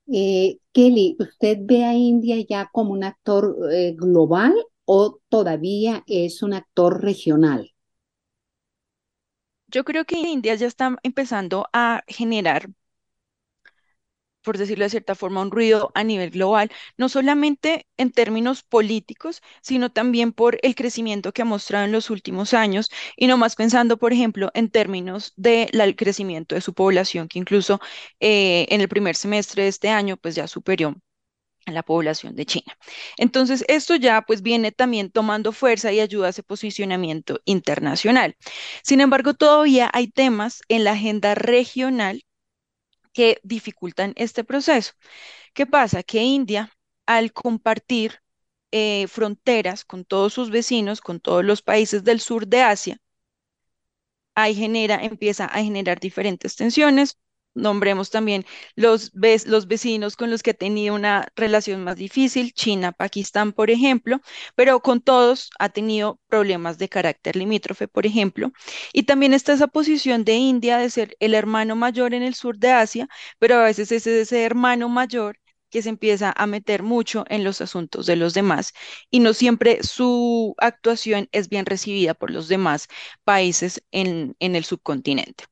Eh, 0.07 0.59
Kelly, 0.71 1.15
¿usted 1.19 1.59
ve 1.61 1.83
a 1.83 1.93
India 1.93 2.37
ya 2.47 2.69
como 2.71 2.91
un 2.93 3.03
actor 3.03 3.55
eh, 3.71 3.93
global 3.95 4.53
o 4.85 5.19
todavía 5.29 6.03
es 6.07 6.41
un 6.43 6.53
actor 6.53 7.01
regional? 7.03 7.71
Yo 9.67 9.83
creo 9.83 10.05
que 10.05 10.17
India 10.19 10.55
ya 10.55 10.67
está 10.67 10.95
empezando 11.03 11.67
a 11.73 12.03
generar 12.07 12.69
por 14.45 14.57
decirlo 14.57 14.85
de 14.85 14.89
cierta 14.91 15.15
forma, 15.15 15.41
un 15.41 15.51
ruido 15.51 15.91
a 15.95 16.03
nivel 16.03 16.29
global, 16.31 16.71
no 16.97 17.09
solamente 17.09 17.87
en 17.97 18.11
términos 18.11 18.63
políticos, 18.63 19.41
sino 19.61 19.91
también 19.91 20.31
por 20.31 20.57
el 20.61 20.75
crecimiento 20.75 21.33
que 21.33 21.41
ha 21.41 21.45
mostrado 21.45 21.85
en 21.85 21.91
los 21.91 22.09
últimos 22.09 22.53
años, 22.53 22.89
y 23.17 23.27
no 23.27 23.37
más 23.37 23.55
pensando, 23.55 23.97
por 23.97 24.13
ejemplo, 24.13 24.51
en 24.53 24.69
términos 24.69 25.33
del 25.35 25.95
crecimiento 25.97 26.55
de 26.55 26.61
su 26.61 26.73
población, 26.73 27.27
que 27.27 27.39
incluso 27.39 27.79
eh, 28.19 28.67
en 28.69 28.81
el 28.81 28.87
primer 28.87 29.15
semestre 29.15 29.63
de 29.63 29.69
este 29.69 29.89
año, 29.89 30.17
pues 30.17 30.35
ya 30.35 30.47
superó 30.47 30.95
a 31.65 31.71
la 31.71 31.83
población 31.83 32.35
de 32.35 32.45
China. 32.45 32.77
Entonces, 33.17 33.65
esto 33.67 33.95
ya 33.95 34.21
pues 34.21 34.41
viene 34.41 34.71
también 34.71 35.11
tomando 35.11 35.51
fuerza 35.51 35.91
y 35.91 35.99
ayuda 35.99 36.27
a 36.27 36.29
ese 36.29 36.43
posicionamiento 36.43 37.39
internacional. 37.45 38.35
Sin 38.83 39.01
embargo, 39.01 39.33
todavía 39.33 39.89
hay 39.93 40.07
temas 40.07 40.61
en 40.67 40.83
la 40.83 40.91
agenda 40.91 41.33
regional 41.35 42.23
que 43.15 43.39
dificultan 43.43 44.13
este 44.17 44.43
proceso. 44.43 44.93
¿Qué 45.53 45.65
pasa? 45.67 46.03
Que 46.03 46.23
India, 46.23 46.71
al 47.07 47.33
compartir 47.33 48.21
eh, 48.71 49.07
fronteras 49.07 49.85
con 49.85 50.05
todos 50.05 50.33
sus 50.33 50.49
vecinos, 50.51 51.01
con 51.01 51.19
todos 51.21 51.45
los 51.45 51.61
países 51.63 52.03
del 52.03 52.19
sur 52.21 52.47
de 52.47 52.61
Asia, 52.63 52.97
ahí 54.35 54.55
genera, 54.55 55.03
empieza 55.03 55.45
a 55.45 55.63
generar 55.63 55.99
diferentes 55.99 56.55
tensiones, 56.55 57.17
Nombremos 57.55 58.09
también 58.11 58.45
los, 58.75 59.11
los 59.45 59.67
vecinos 59.67 60.15
con 60.17 60.29
los 60.29 60.43
que 60.43 60.51
ha 60.51 60.53
tenido 60.53 60.93
una 60.93 61.27
relación 61.35 61.83
más 61.83 61.95
difícil, 61.97 62.53
China, 62.53 62.91
Pakistán, 62.91 63.53
por 63.53 63.71
ejemplo, 63.71 64.21
pero 64.55 64.81
con 64.81 65.01
todos 65.01 65.49
ha 65.59 65.69
tenido 65.69 66.19
problemas 66.27 66.77
de 66.77 66.89
carácter 66.89 67.35
limítrofe, 67.35 67.87
por 67.87 68.05
ejemplo. 68.05 68.51
Y 68.93 69.03
también 69.03 69.33
está 69.33 69.53
esa 69.53 69.67
posición 69.67 70.23
de 70.25 70.33
India 70.35 70.77
de 70.77 70.89
ser 70.89 71.15
el 71.19 71.33
hermano 71.33 71.75
mayor 71.75 72.13
en 72.13 72.23
el 72.23 72.35
sur 72.35 72.57
de 72.57 72.71
Asia, 72.71 73.07
pero 73.39 73.55
a 73.55 73.63
veces 73.63 73.91
es 73.91 74.05
ese 74.07 74.43
hermano 74.43 74.89
mayor 74.89 75.39
que 75.69 75.81
se 75.81 75.89
empieza 75.89 76.33
a 76.35 76.47
meter 76.47 76.83
mucho 76.83 77.25
en 77.29 77.43
los 77.43 77.61
asuntos 77.61 78.05
de 78.05 78.15
los 78.15 78.33
demás 78.33 78.73
y 79.09 79.19
no 79.19 79.33
siempre 79.33 79.83
su 79.83 80.55
actuación 80.57 81.27
es 81.31 81.49
bien 81.49 81.65
recibida 81.65 82.13
por 82.13 82.31
los 82.31 82.47
demás 82.47 82.87
países 83.23 83.83
en, 83.91 84.35
en 84.39 84.55
el 84.55 84.63
subcontinente. 84.65 85.45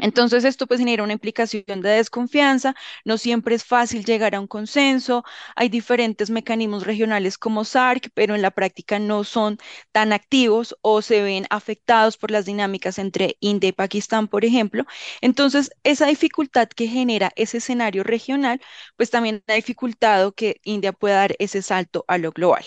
Entonces 0.00 0.44
esto 0.44 0.66
pues 0.66 0.80
genera 0.80 1.02
una 1.02 1.12
implicación 1.12 1.64
de 1.66 1.90
desconfianza, 1.90 2.74
no 3.04 3.18
siempre 3.18 3.54
es 3.54 3.64
fácil 3.64 4.04
llegar 4.04 4.34
a 4.34 4.40
un 4.40 4.46
consenso, 4.46 5.24
hay 5.56 5.68
diferentes 5.68 6.30
mecanismos 6.30 6.84
regionales 6.86 7.38
como 7.38 7.64
SARC, 7.64 8.10
pero 8.14 8.34
en 8.34 8.42
la 8.42 8.50
práctica 8.50 8.98
no 8.98 9.24
son 9.24 9.58
tan 9.92 10.12
activos 10.12 10.76
o 10.82 11.02
se 11.02 11.22
ven 11.22 11.46
afectados 11.50 12.16
por 12.16 12.30
las 12.30 12.44
dinámicas 12.46 12.98
entre 12.98 13.36
India 13.40 13.68
y 13.68 13.72
Pakistán, 13.72 14.28
por 14.28 14.44
ejemplo. 14.44 14.84
Entonces 15.20 15.70
esa 15.82 16.06
dificultad 16.06 16.68
que 16.68 16.86
genera 16.88 17.32
ese 17.36 17.58
escenario 17.58 18.04
regional, 18.04 18.60
pues 18.96 19.10
también 19.10 19.42
ha 19.48 19.54
dificultado 19.54 20.32
que 20.32 20.60
India 20.64 20.92
pueda 20.92 21.16
dar 21.16 21.34
ese 21.38 21.62
salto 21.62 22.04
a 22.08 22.18
lo 22.18 22.32
global. 22.32 22.64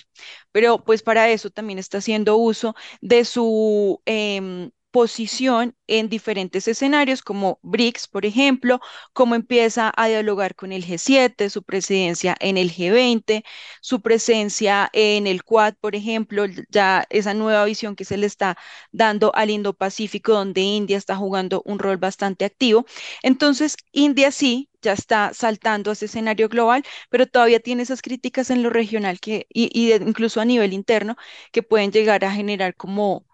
Pero 0.52 0.84
pues 0.84 1.04
para 1.04 1.30
eso 1.30 1.50
también 1.50 1.80
está 1.80 1.98
haciendo 2.00 2.38
uso 2.38 2.76
de 3.02 3.26
su... 3.26 4.02
em, 4.06 4.72
posición 4.92 5.76
en 5.88 6.10
diferentes 6.10 6.68
escenarios, 6.68 7.22
como 7.22 7.60
BRICS, 7.64 8.08
por 8.08 8.26
ejemplo, 8.26 8.80
cómo 9.14 9.36
empieza 9.36 9.92
a 9.96 10.08
dialogar 10.08 10.56
con 10.56 10.72
el 10.72 10.86
G7, 10.86 11.50
su 11.50 11.64
presidencia 11.64 12.36
en 12.40 12.58
el 12.58 12.72
G20, 12.72 13.44
su 13.82 14.02
presencia 14.02 14.90
en 14.94 15.28
el 15.28 15.44
Quad, 15.44 15.76
por 15.80 15.96
ejemplo, 15.96 16.46
ya 16.70 17.06
esa 17.10 17.34
nueva 17.34 17.66
visión 17.66 17.96
que 17.96 18.06
se 18.06 18.18
le 18.18 18.28
está 18.28 18.58
dando 18.92 19.32
al 19.36 19.50
Indo-Pacífico, 19.50 20.34
donde 20.34 20.62
India 20.62 20.98
está 20.98 21.16
jugando 21.16 21.62
un 21.66 21.80
rol 21.80 21.98
bastante 21.98 22.46
activo. 22.46 22.86
Entonces, 23.24 23.76
India 23.92 24.32
sí 24.32 24.70
ya 24.82 24.94
está 24.94 25.34
saltando 25.34 25.90
a 25.92 25.94
ese 25.94 26.06
escenario 26.06 26.50
global, 26.50 26.84
pero 27.10 27.28
todavía 27.28 27.60
tiene 27.60 27.84
esas 27.84 28.02
críticas 28.02 28.50
en 28.50 28.64
lo 28.64 28.70
regional 28.70 29.20
que, 29.20 29.46
y, 29.54 29.94
incluso 29.94 30.42
a 30.42 30.46
nivel 30.46 30.74
interno 30.74 31.16
que 31.52 31.64
pueden 31.64 31.92
llegar 31.92 32.26
a 32.26 32.32
generar 32.34 32.76
como 32.76 33.26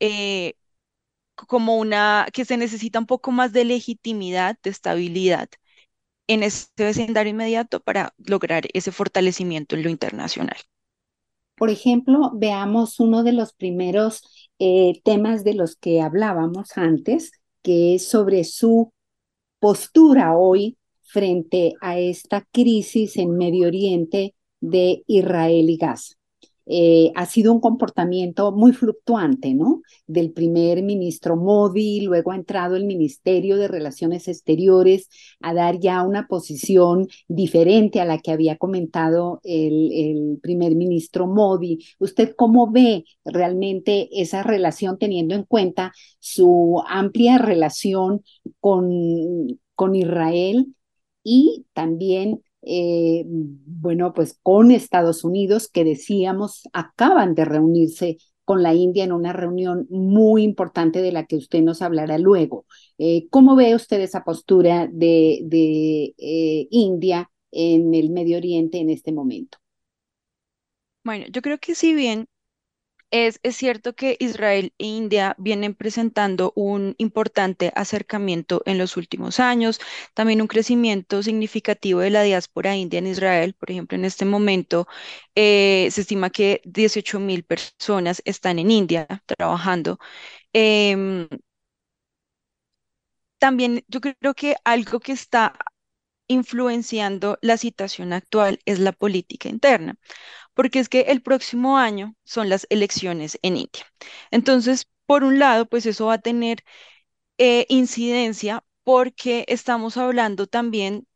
eh, 0.00 0.54
como 1.36 1.76
una, 1.76 2.26
que 2.32 2.44
se 2.44 2.56
necesita 2.56 2.98
un 2.98 3.06
poco 3.06 3.30
más 3.30 3.52
de 3.52 3.64
legitimidad, 3.64 4.56
de 4.62 4.70
estabilidad 4.70 5.48
en 6.28 6.42
este 6.42 6.84
vecindario 6.84 7.30
inmediato 7.30 7.80
para 7.80 8.14
lograr 8.18 8.64
ese 8.72 8.90
fortalecimiento 8.90 9.76
en 9.76 9.84
lo 9.84 9.90
internacional. 9.90 10.56
Por 11.56 11.70
ejemplo, 11.70 12.32
veamos 12.34 13.00
uno 13.00 13.22
de 13.22 13.32
los 13.32 13.52
primeros 13.52 14.22
eh, 14.58 15.00
temas 15.04 15.44
de 15.44 15.54
los 15.54 15.76
que 15.76 16.02
hablábamos 16.02 16.76
antes, 16.76 17.32
que 17.62 17.94
es 17.94 18.08
sobre 18.08 18.44
su 18.44 18.92
postura 19.58 20.36
hoy 20.36 20.76
frente 21.02 21.74
a 21.80 21.98
esta 21.98 22.46
crisis 22.52 23.16
en 23.16 23.36
Medio 23.36 23.68
Oriente 23.68 24.34
de 24.60 25.02
Israel 25.06 25.70
y 25.70 25.76
Gaza. 25.76 26.14
Eh, 26.66 27.12
ha 27.14 27.26
sido 27.26 27.52
un 27.52 27.60
comportamiento 27.60 28.50
muy 28.52 28.72
fluctuante, 28.72 29.54
¿no? 29.54 29.82
Del 30.06 30.32
primer 30.32 30.82
ministro 30.82 31.36
Modi, 31.36 32.00
luego 32.00 32.32
ha 32.32 32.36
entrado 32.36 32.74
el 32.74 32.84
Ministerio 32.84 33.56
de 33.56 33.68
Relaciones 33.68 34.26
Exteriores 34.26 35.08
a 35.40 35.54
dar 35.54 35.78
ya 35.78 36.02
una 36.02 36.26
posición 36.26 37.06
diferente 37.28 38.00
a 38.00 38.04
la 38.04 38.18
que 38.18 38.32
había 38.32 38.56
comentado 38.56 39.40
el, 39.44 39.92
el 39.92 40.38
primer 40.42 40.74
ministro 40.74 41.28
Modi. 41.28 41.78
¿Usted 42.00 42.34
cómo 42.36 42.70
ve 42.70 43.04
realmente 43.24 44.08
esa 44.20 44.42
relación 44.42 44.98
teniendo 44.98 45.34
en 45.34 45.44
cuenta 45.44 45.92
su 46.18 46.82
amplia 46.88 47.38
relación 47.38 48.22
con, 48.60 49.58
con 49.74 49.94
Israel 49.94 50.74
y 51.22 51.66
también 51.72 52.42
eh, 52.66 53.24
bueno, 53.26 54.12
pues 54.12 54.38
con 54.42 54.70
Estados 54.72 55.24
Unidos, 55.24 55.68
que 55.68 55.84
decíamos, 55.84 56.62
acaban 56.72 57.34
de 57.34 57.44
reunirse 57.44 58.18
con 58.44 58.62
la 58.62 58.74
India 58.74 59.04
en 59.04 59.12
una 59.12 59.32
reunión 59.32 59.86
muy 59.88 60.42
importante 60.42 61.00
de 61.00 61.12
la 61.12 61.26
que 61.26 61.36
usted 61.36 61.62
nos 61.62 61.80
hablará 61.82 62.18
luego. 62.18 62.66
Eh, 62.98 63.28
¿Cómo 63.30 63.56
ve 63.56 63.74
usted 63.74 64.00
esa 64.00 64.24
postura 64.24 64.88
de, 64.92 65.40
de 65.44 66.14
eh, 66.18 66.68
India 66.70 67.30
en 67.52 67.94
el 67.94 68.10
Medio 68.10 68.36
Oriente 68.36 68.78
en 68.78 68.90
este 68.90 69.12
momento? 69.12 69.58
Bueno, 71.04 71.26
yo 71.30 71.42
creo 71.42 71.58
que 71.58 71.74
si 71.76 71.94
bien 71.94 72.26
es, 73.10 73.40
cierto 73.56 73.94
que 73.94 74.16
Israel 74.20 74.72
e 74.78 74.86
India 74.86 75.34
vienen 75.38 75.74
presentando 75.74 76.52
un 76.56 76.94
importante 76.98 77.72
acercamiento 77.74 78.62
en 78.66 78.78
los 78.78 78.96
últimos 78.96 79.40
años, 79.40 79.80
también 80.14 80.40
un 80.42 80.48
crecimiento 80.48 81.22
significativo 81.22 82.00
de 82.00 82.10
la 82.10 82.22
diáspora 82.22 82.76
india 82.76 82.98
en 82.98 83.06
Israel. 83.06 83.54
Por 83.54 83.70
ejemplo, 83.70 83.96
en 83.96 84.04
este 84.04 84.24
momento 84.24 84.86
eh, 85.34 85.88
se 85.92 86.02
estima 86.02 86.30
que 86.30 86.60
18 86.64 87.20
mil 87.20 87.44
personas 87.44 88.22
están 88.24 88.58
en 88.58 88.70
India 88.70 89.06
trabajando. 89.26 89.98
Em, 90.52 91.28
también 93.38 93.84
yo 93.88 94.00
creo 94.00 94.34
que 94.34 94.56
algo 94.64 95.00
que 95.00 95.12
está 95.12 95.54
influenciando 96.28 97.38
la 97.42 97.56
situación 97.56 98.12
actual 98.12 98.60
es 98.66 98.80
la 98.80 98.92
política 98.92 99.48
interna 99.48 99.96
porque 100.56 100.80
es 100.80 100.88
que 100.88 101.02
el 101.02 101.22
próximo 101.22 101.78
año 101.78 102.16
son 102.24 102.48
las 102.48 102.66
elecciones 102.70 103.38
en 103.42 103.58
India. 103.58 103.86
Entonces, 104.30 104.88
por 105.06 105.22
un 105.24 105.38
lado, 105.38 105.66
pues 105.66 105.86
eso 105.86 106.06
va 106.06 106.14
a 106.14 106.18
tener 106.18 106.64
eh, 107.38 107.66
incidencia 107.68 108.64
porque 108.84 109.44
estamos 109.48 109.98
hablando 109.98 110.46
también 110.48 111.06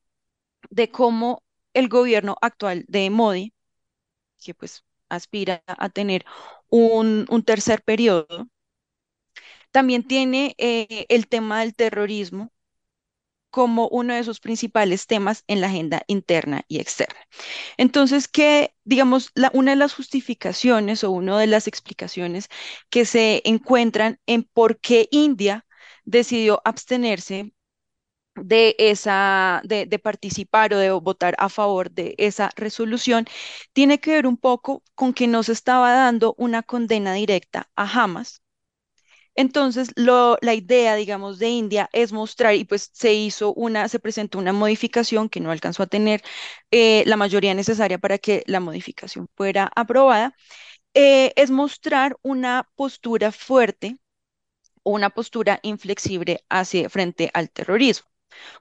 de 0.71 0.91
cómo 0.91 1.43
el 1.75 1.89
gobierno 1.89 2.37
actual 2.43 2.85
de 2.89 3.11
Modi, 3.11 3.55
que 4.45 4.55
pues 4.55 4.85
aspira 5.09 5.63
a 5.67 5.89
tener 5.91 6.25
un, 6.69 7.27
tercer 7.47 7.83
periodo, 7.83 8.49
también 9.71 10.07
tiene 10.07 10.55
eh, 10.59 11.07
el 11.09 11.29
tema 11.29 11.61
del 11.61 11.75
terrorismo 11.75 12.53
como 13.51 13.89
uno 13.89 14.15
de 14.15 14.25
sus 14.25 14.41
principales 14.41 15.07
temas 15.07 15.45
en 15.49 15.61
la 15.61 15.69
agenda 15.69 16.03
interna 16.07 16.65
y 16.69 16.79
externa. 16.81 17.19
Entonces, 17.77 18.29
que, 18.29 18.75
digamos, 18.85 19.33
una 19.53 19.73
de 19.73 19.77
las 19.77 19.95
justificaciones 19.95 21.05
o 21.05 21.11
una 21.11 21.39
de 21.39 21.47
las 21.47 21.67
explicaciones 21.69 22.49
que 22.91 23.05
se 23.05 23.43
encuentran 23.45 24.21
en 24.27 24.45
por 24.45 24.81
qué 24.81 25.09
India 25.11 25.67
decidió 26.05 26.61
abstenerse 26.65 27.53
de 28.37 28.77
esa, 28.79 29.61
de, 29.65 29.87
de, 29.87 29.99
participar 29.99 30.73
o 30.75 30.79
de 30.79 30.91
votar 30.93 31.35
a 31.39 31.49
favor 31.49 31.91
de 31.91 32.15
esa 32.19 32.51
resolución, 32.57 33.27
tiene 33.73 34.01
que 34.01 34.13
ver 34.13 34.27
un 34.27 34.37
poco 34.37 34.83
con 34.95 35.13
que 35.15 35.27
no 35.27 35.43
se 35.43 35.53
estaba 35.53 35.93
dando 35.93 36.35
una 36.39 36.63
condena 36.63 37.13
directa 37.15 37.71
a 37.77 37.85
Hamas, 38.03 38.40
entonces, 39.41 39.91
la 39.97 40.55
idea, 40.55 40.95
digamos, 40.97 41.39
de 41.39 41.49
India 41.51 41.89
es 41.93 42.13
mostrar, 42.13 42.55
y 42.55 42.65
pues 42.65 42.91
se 42.93 43.15
hizo 43.15 43.53
una, 43.55 43.89
se 43.89 43.99
presentó 44.01 44.39
una 44.39 44.53
modificación 44.53 45.29
que 45.29 45.41
no 45.41 45.51
alcanzó 45.51 45.83
a 45.85 45.87
tener 45.87 46.23
eh, 46.71 47.05
la 47.07 47.17
mayoría 47.17 47.55
necesaria 47.55 47.99
para 47.99 48.19
que 48.19 48.43
la 48.47 48.61
modificación 48.61 49.29
fuera 49.37 49.71
aprobada, 49.77 50.35
eh, 50.95 51.33
es 51.37 51.51
mostrar 51.53 52.17
una 52.23 52.69
postura 52.77 53.33
fuerte 53.33 53.99
una 54.85 55.11
postura 55.11 55.61
inflexible 55.63 56.45
hacia 56.51 56.91
frente 56.91 57.31
al 57.35 57.51
terrorismo. 57.51 58.10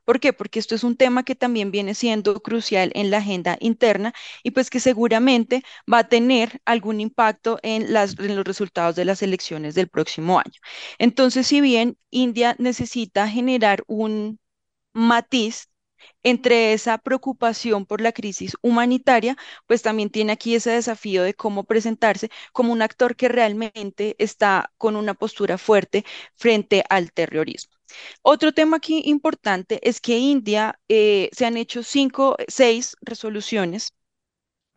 ¿Por 0.06 0.20
qué? 0.20 0.34
Porque 0.34 0.60
esto 0.60 0.76
es 0.76 0.84
un 0.84 0.96
tema 0.98 1.24
que 1.24 1.36
también 1.36 1.72
viene 1.72 1.96
siendo 1.96 2.42
crucial 2.42 2.92
en 2.96 3.12
la 3.12 3.18
agenda 3.18 3.58
interna 3.60 4.14
y 4.44 4.52
pues 4.52 4.70
que 4.70 4.80
seguramente 4.80 5.64
va 5.92 6.00
a 6.00 6.10
tener 6.10 6.62
algún 6.66 7.02
impacto 7.02 7.60
en, 7.64 7.94
los 7.94 8.16
resultados 8.46 8.96
de 8.96 9.06
las 9.06 9.22
elecciones 9.22 9.76
del 9.76 9.90
próximo 9.90 10.40
año. 10.40 10.60
Entonces, 10.98 11.48
si 11.48 11.62
bien 11.62 11.98
India 12.10 12.56
necesita 12.60 13.28
generar 13.28 13.84
un 13.88 14.40
matiz 14.94 15.70
entre 16.24 16.74
esa 16.74 16.98
preocupación 16.98 17.86
por 17.86 18.02
la 18.02 18.12
crisis 18.12 18.56
humanitaria, 18.62 19.38
pues 19.68 19.82
también 19.82 20.10
tiene 20.10 20.34
aquí 20.34 20.56
ese 20.56 20.72
desafío 20.72 21.24
de 21.24 21.34
cómo 21.34 21.64
presentarse 21.66 22.30
como 22.54 22.74
un 22.74 22.82
actor 22.82 23.16
que 23.16 23.30
realmente 23.30 24.16
está 24.20 24.72
con 24.78 24.96
una 24.96 25.14
postura 25.14 25.58
fuerte 25.58 26.06
frente 26.36 26.84
al 26.90 27.12
terrorismo. 27.12 27.79
Otro 28.22 28.54
tema 28.54 28.78
aquí 28.78 29.02
importante 29.06 29.80
es 29.88 30.02
que 30.02 30.18
India 30.20 30.80
eh, 30.90 31.30
se 31.34 31.46
han 31.46 31.58
hecho 31.58 31.84
cinco, 31.84 32.36
seis 32.48 32.98
resoluciones 33.02 33.94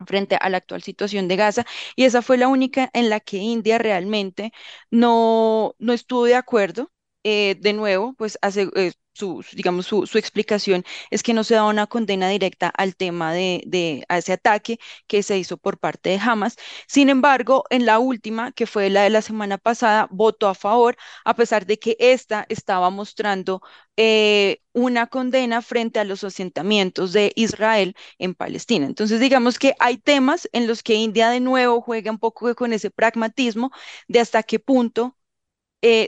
frente 0.07 0.37
a 0.41 0.49
la 0.51 0.59
actual 0.59 0.83
situación 0.83 1.27
de 1.29 1.37
Gaza 1.37 1.65
y 1.97 2.05
esa 2.05 2.23
fue 2.23 2.37
la 2.39 2.49
única 2.49 2.91
en 2.93 3.09
la 3.11 3.21
que 3.21 3.39
India 3.39 3.79
realmente 3.79 4.53
no, 4.91 5.75
no 5.79 5.93
estuvo 5.93 6.25
de 6.25 6.35
acuerdo. 6.37 6.92
Eh, 7.25 7.55
de 7.59 7.71
nuevo, 7.73 8.13
pues 8.15 8.37
hace, 8.41 8.69
eh, 8.75 8.91
su, 9.13 9.45
digamos, 9.53 9.85
su, 9.85 10.05
su, 10.07 10.17
explicación 10.17 10.83
es 11.09 11.23
que 11.23 11.33
no 11.33 11.45
se 11.45 11.55
da 11.55 11.63
una 11.65 11.87
condena 11.87 12.27
directa 12.27 12.67
al 12.67 12.95
tema 12.97 13.31
de, 13.33 13.63
de, 13.65 14.03
a 14.09 14.17
ese 14.17 14.33
ataque 14.33 14.77
que 15.07 15.23
se 15.23 15.37
hizo 15.37 15.55
por 15.57 15.79
parte 15.79 16.09
de 16.09 16.19
Hamas. 16.19 16.57
Sin 16.87 17.07
embargo, 17.09 17.63
en 17.69 17.85
la 17.85 17.99
última, 17.99 18.51
que 18.51 18.67
fue 18.67 18.89
la 18.89 19.03
de 19.03 19.09
la 19.09 19.21
semana 19.21 19.57
pasada, 19.57 20.07
votó 20.11 20.49
a 20.49 20.55
favor, 20.55 20.97
a 21.23 21.33
pesar 21.35 21.65
de 21.65 21.79
que 21.79 21.95
esta 21.99 22.45
estaba 22.49 22.89
mostrando 22.89 23.61
eh, 23.95 24.59
una 24.73 25.07
condena 25.07 25.61
frente 25.61 25.99
a 25.99 26.03
los 26.03 26.23
asentamientos 26.25 27.13
de 27.13 27.31
Israel 27.35 27.95
en 28.17 28.35
Palestina. 28.35 28.85
Entonces, 28.85 29.19
digamos 29.21 29.59
que 29.59 29.75
hay 29.79 29.97
temas 29.97 30.49
en 30.51 30.67
los 30.67 30.83
que 30.83 30.95
India 30.95 31.29
de 31.29 31.39
nuevo 31.39 31.79
juega 31.81 32.11
un 32.11 32.19
poco 32.19 32.53
con 32.55 32.73
ese 32.73 32.91
pragmatismo 32.91 33.71
de 34.09 34.19
hasta 34.19 34.43
qué 34.43 34.59
punto 34.59 35.15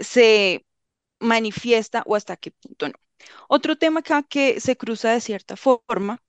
se 0.02 0.65
manifiesta 1.20 2.04
o 2.06 2.16
hasta 2.16 2.38
qué 2.38 2.52
punto 2.52 2.88
no. 2.90 2.96
Otro 3.50 3.78
tema 3.78 4.02
acá 4.02 4.24
que 4.24 4.60
se 4.62 4.78
cruza 4.78 5.12
de 5.12 5.22
cierta 5.22 5.58
forma 5.58 6.22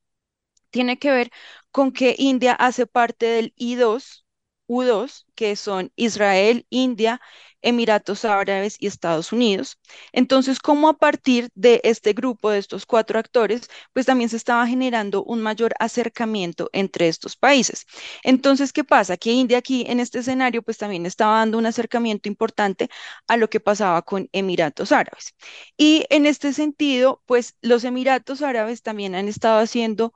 tiene 0.71 0.99
que 0.99 1.11
ver 1.13 1.33
con 1.73 1.93
que 1.93 2.17
India 2.19 2.55
hace 2.55 2.87
parte 2.87 3.27
del 3.27 3.55
I2, 3.57 4.26
U2, 4.67 5.27
que 5.35 5.57
son 5.57 5.93
Israel, 5.97 6.67
India, 6.71 7.21
Emiratos 7.63 8.25
Árabes 8.25 8.77
y 8.79 8.87
Estados 8.87 9.33
Unidos. 9.33 9.79
Entonces, 10.13 10.61
como 10.61 10.89
a 10.89 10.95
partir 10.99 11.49
de 11.55 11.81
este 11.85 12.13
grupo, 12.13 12.51
de 12.51 12.59
estos 12.59 12.87
cuatro 12.87 13.19
actores, 13.19 13.69
pues 13.93 14.07
también 14.07 14.31
se 14.31 14.37
estaba 14.37 14.67
generando 14.67 15.25
un 15.25 15.43
mayor 15.43 15.75
acercamiento 15.81 16.71
entre 16.73 17.09
estos 17.09 17.37
países. 17.37 17.87
Entonces, 18.23 18.73
¿qué 18.73 18.85
pasa? 18.85 19.17
Que 19.17 19.33
India 19.33 19.59
aquí 19.59 19.85
en 19.89 20.01
este 20.01 20.21
escenario, 20.21 20.63
pues 20.63 20.79
también 20.79 21.07
estaba 21.07 21.39
dando 21.39 21.59
un 21.59 21.67
acercamiento 21.67 22.29
importante 22.29 22.89
a 23.27 23.37
lo 23.37 23.51
que 23.51 23.61
pasaba 23.61 24.03
con 24.03 24.29
Emiratos 24.33 24.93
Árabes. 24.93 25.35
Y 25.77 26.05
en 26.11 26.27
este 26.27 26.53
sentido, 26.53 27.23
pues 27.27 27.57
los 27.63 27.85
Emiratos 27.85 28.43
Árabes 28.43 28.83
también 28.83 29.15
han 29.15 29.29
estado 29.29 29.59
haciendo 29.61 30.13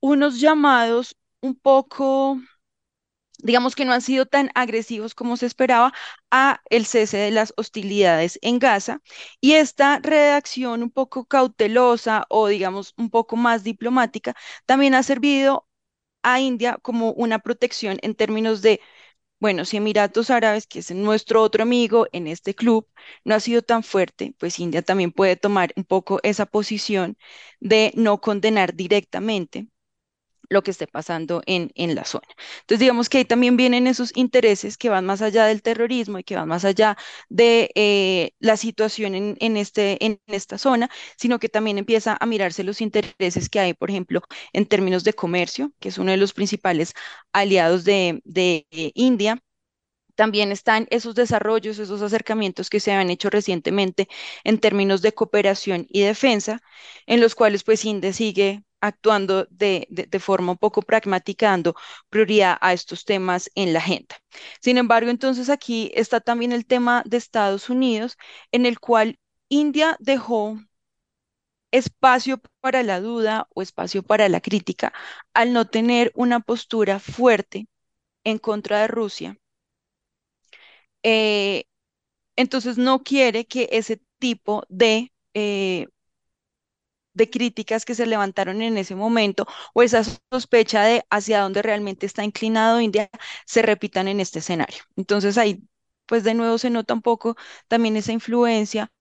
unos 0.00 0.40
llamados 0.40 1.16
un 1.40 1.54
poco 1.54 2.40
digamos 3.42 3.74
que 3.74 3.84
no 3.84 3.92
han 3.92 4.02
sido 4.02 4.26
tan 4.26 4.50
agresivos 4.54 5.14
como 5.14 5.36
se 5.36 5.46
esperaba 5.46 5.92
a 6.30 6.60
el 6.70 6.86
cese 6.86 7.18
de 7.18 7.30
las 7.30 7.52
hostilidades 7.56 8.38
en 8.42 8.58
Gaza. 8.58 9.00
Y 9.40 9.52
esta 9.54 9.98
redacción 10.00 10.82
un 10.82 10.90
poco 10.90 11.24
cautelosa 11.26 12.26
o 12.30 12.48
digamos 12.48 12.94
un 12.96 13.10
poco 13.10 13.36
más 13.36 13.64
diplomática 13.64 14.34
también 14.66 14.94
ha 14.94 15.02
servido 15.02 15.66
a 16.22 16.40
India 16.40 16.78
como 16.82 17.12
una 17.12 17.38
protección 17.40 17.98
en 18.02 18.14
términos 18.14 18.62
de 18.62 18.80
bueno, 19.38 19.64
si 19.64 19.76
Emiratos 19.76 20.30
Árabes, 20.30 20.66
que 20.66 20.78
es 20.80 20.90
nuestro 20.92 21.42
otro 21.42 21.62
amigo 21.62 22.06
en 22.12 22.26
este 22.26 22.54
club, 22.54 22.88
no 23.24 23.34
ha 23.34 23.40
sido 23.40 23.62
tan 23.62 23.82
fuerte, 23.82 24.34
pues 24.38 24.58
India 24.58 24.82
también 24.82 25.12
puede 25.12 25.36
tomar 25.36 25.72
un 25.76 25.84
poco 25.84 26.20
esa 26.22 26.46
posición 26.46 27.18
de 27.60 27.92
no 27.96 28.20
condenar 28.20 28.74
directamente 28.74 29.68
lo 30.48 30.62
que 30.62 30.70
esté 30.70 30.86
pasando 30.86 31.42
en, 31.46 31.70
en 31.74 31.94
la 31.94 32.04
zona. 32.04 32.26
Entonces, 32.60 32.80
digamos 32.80 33.08
que 33.08 33.18
ahí 33.18 33.24
también 33.24 33.56
vienen 33.56 33.86
esos 33.86 34.12
intereses 34.16 34.76
que 34.78 34.88
van 34.88 35.06
más 35.06 35.22
allá 35.22 35.46
del 35.46 35.62
terrorismo 35.62 36.18
y 36.18 36.24
que 36.24 36.36
van 36.36 36.48
más 36.48 36.64
allá 36.64 36.96
de 37.28 37.70
eh, 37.74 38.32
la 38.40 38.56
situación 38.56 39.14
en, 39.14 39.36
en, 39.40 39.56
este, 39.56 40.04
en 40.04 40.20
esta 40.26 40.58
zona, 40.58 40.90
sino 41.16 41.38
que 41.38 41.48
también 41.48 41.78
empieza 41.78 42.16
a 42.20 42.26
mirarse 42.26 42.64
los 42.64 42.80
intereses 42.80 43.48
que 43.48 43.60
hay, 43.60 43.74
por 43.74 43.90
ejemplo, 43.90 44.22
en 44.52 44.66
términos 44.66 45.04
de 45.04 45.12
comercio, 45.14 45.72
que 45.80 45.88
es 45.90 45.98
uno 45.98 46.10
de 46.10 46.16
los 46.16 46.32
principales 46.32 46.92
aliados 47.32 47.84
de, 47.84 48.20
de 48.24 48.66
eh, 48.70 48.92
India 48.94 49.42
también 50.14 50.50
están 50.52 50.86
esos 50.90 51.14
desarrollos, 51.14 51.78
esos 51.78 52.02
acercamientos 52.02 52.70
que 52.70 52.80
se 52.80 52.92
han 52.92 53.10
hecho 53.10 53.30
recientemente 53.30 54.08
en 54.44 54.58
términos 54.60 55.02
de 55.02 55.12
cooperación 55.12 55.86
y 55.90 56.02
defensa, 56.02 56.62
en 57.06 57.20
los 57.20 57.34
cuales 57.34 57.64
pues 57.64 57.84
India 57.84 58.12
sigue 58.12 58.62
actuando 58.80 59.46
de, 59.50 59.86
forma 60.20 60.52
un 60.52 60.58
poco 60.58 60.82
pragmática, 60.82 61.50
dando 61.50 61.74
prioridad 62.08 62.58
a 62.60 62.72
estos 62.72 63.04
temas 63.04 63.50
en 63.54 63.72
la 63.72 63.80
agenda. 63.80 64.16
Sin 64.60 64.78
embargo, 64.78 65.10
entonces 65.10 65.50
aquí 65.50 65.90
está 65.94 66.20
también 66.20 66.52
el 66.52 66.66
tema 66.66 67.02
de 67.06 67.16
Estados 67.16 67.70
Unidos, 67.70 68.16
en 68.52 68.66
el 68.66 68.80
cual 68.80 69.18
India 69.48 69.96
dejó 70.00 70.58
espacio 71.70 72.40
para 72.60 72.82
la 72.82 73.00
duda 73.00 73.48
o 73.54 73.62
espacio 73.62 74.02
para 74.02 74.28
la 74.28 74.40
crítica 74.40 74.92
al 75.34 75.52
no 75.52 75.66
tener 75.66 76.12
una 76.14 76.40
postura 76.40 76.98
fuerte 77.00 77.68
en 78.24 78.38
contra 78.38 78.80
de 78.80 78.88
Rusia. 78.88 79.38
Eh, 81.02 81.64
entonces 82.36 82.78
no 82.78 83.02
quiere 83.02 83.46
que 83.46 83.68
ese 83.72 84.00
tipo 84.18 84.64
de 84.68 85.12
eh, 85.34 85.86
de 87.16 87.30
críticas 87.30 87.84
que 87.84 87.94
se 87.94 88.06
levantaron 88.06 88.62
en 88.62 88.78
ese 88.78 88.94
momento 88.94 89.46
o 89.74 89.82
esa 89.82 90.02
sospecha 90.30 90.82
de 90.84 91.04
hacia 91.10 91.40
dónde 91.40 91.62
realmente 91.62 92.06
está 92.06 92.24
inclinado 92.24 92.80
India 92.80 93.10
se 93.46 93.62
repitan 93.62 94.08
en 94.08 94.20
este 94.20 94.38
escenario. 94.40 94.82
Entonces 94.96 95.38
ahí, 95.38 95.62
pues 96.06 96.24
de 96.24 96.34
nuevo 96.34 96.58
se 96.58 96.70
nota 96.70 96.94
un 96.94 97.02
poco 97.02 97.36
también 97.68 97.96
esa 97.96 98.12
influencia 98.12 98.92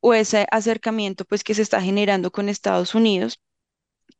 o 0.00 0.14
ese 0.14 0.46
acercamiento 0.50 1.24
pues 1.24 1.44
que 1.44 1.54
se 1.54 1.62
está 1.62 1.80
generando 1.82 2.30
con 2.32 2.48
Estados 2.48 2.94
Unidos. 2.94 3.40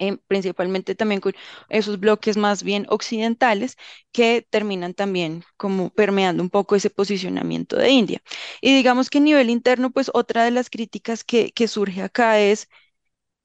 Eh, 0.01 0.19
principalmente 0.27 0.97
también 0.97 1.21
con 1.21 1.35
esos 1.69 2.01
bloques 2.01 2.37
más 2.37 2.65
bien 2.65 2.85
occidentales 2.89 3.77
que 4.13 4.45
terminan 4.51 4.93
también 4.95 5.45
como 5.57 5.91
permeando 5.91 6.43
un 6.43 6.51
poco 6.51 6.75
ese 6.75 6.91
posicionamiento 6.91 7.77
de 7.77 7.91
India. 7.91 8.23
Y 8.61 8.75
digamos 8.75 9.09
que 9.09 9.19
a 9.19 9.21
nivel 9.21 9.51
interno, 9.51 9.93
pues 9.93 10.11
otra 10.13 10.45
de 10.45 10.51
las 10.51 10.69
críticas 10.71 11.23
que, 11.25 11.53
que 11.53 11.69
surge 11.69 12.03
acá 12.03 12.41
es 12.41 12.69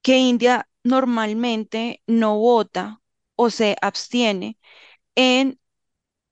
que 0.02 0.18
India 0.18 0.70
normalmente 0.84 2.02
no 2.08 2.38
vota 2.40 3.02
o 3.36 3.50
se 3.50 3.76
abstiene 3.82 4.58
en 5.16 5.60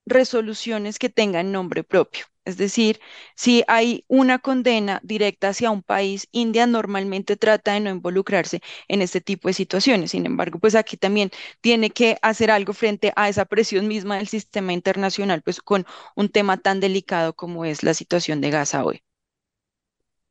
resoluciones 0.05 0.99
que 0.99 1.09
tengan 1.09 1.51
nombre 1.51 1.83
propio. 1.83 2.25
Es 2.45 2.57
decir, 2.57 2.99
si 3.35 3.63
hay 3.67 4.05
una 4.07 4.39
condena 4.39 5.01
directa 5.03 5.49
hacia 5.49 5.69
un 5.71 5.83
país, 5.83 6.29
India 6.31 6.65
normalmente 6.65 7.35
trata 7.35 7.73
de 7.73 7.81
no 7.81 7.89
involucrarse 7.89 8.61
en 8.87 9.01
este 9.01 9.19
tipo 9.21 9.49
de 9.49 9.53
situaciones. 9.53 10.11
Sin 10.11 10.25
embargo, 10.25 10.57
pues 10.59 10.75
aquí 10.75 10.95
también 10.97 11.29
tiene 11.61 11.89
que 11.89 12.17
hacer 12.21 12.49
algo 12.51 12.71
frente 12.73 13.11
a 13.17 13.27
esa 13.29 13.45
presión 13.45 13.87
misma 13.89 14.17
del 14.17 14.29
sistema 14.29 14.71
internacional, 14.73 15.41
pues 15.43 15.61
con 15.61 15.85
un 16.15 16.29
tema 16.29 16.57
tan 16.57 16.79
delicado 16.79 17.35
como 17.35 17.65
es 17.65 17.83
la 17.83 17.93
situación 17.93 18.39
de 18.41 18.51
Gaza 18.51 18.85
hoy. 18.85 19.01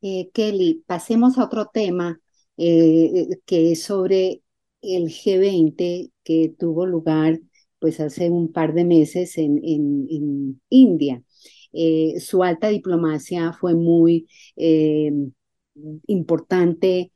Eh, 0.03 0.31
Kelly, 0.33 0.85
pasemos 0.87 1.38
a 1.38 1.44
otro 1.44 1.66
tema 1.66 2.20
eh, 2.58 3.28
que 3.44 3.72
es 3.72 3.82
sobre 3.82 4.42
el 4.82 5.08
G20 5.08 6.10
que 6.24 6.54
tuvo 6.58 6.86
lugar 6.86 7.40
pues 7.78 8.00
hace 8.00 8.30
un 8.30 8.52
par 8.52 8.72
de 8.74 8.84
meses 8.84 9.36
en, 9.38 9.60
en, 9.62 10.60
India. 10.70 11.22
Eh, 11.72 12.18
su 12.20 12.42
alta 12.42 12.68
diplomacia 12.68 13.52
fue 13.52 13.74
muy 13.74 14.28
eh, 14.56 15.12
importante. 16.06 17.12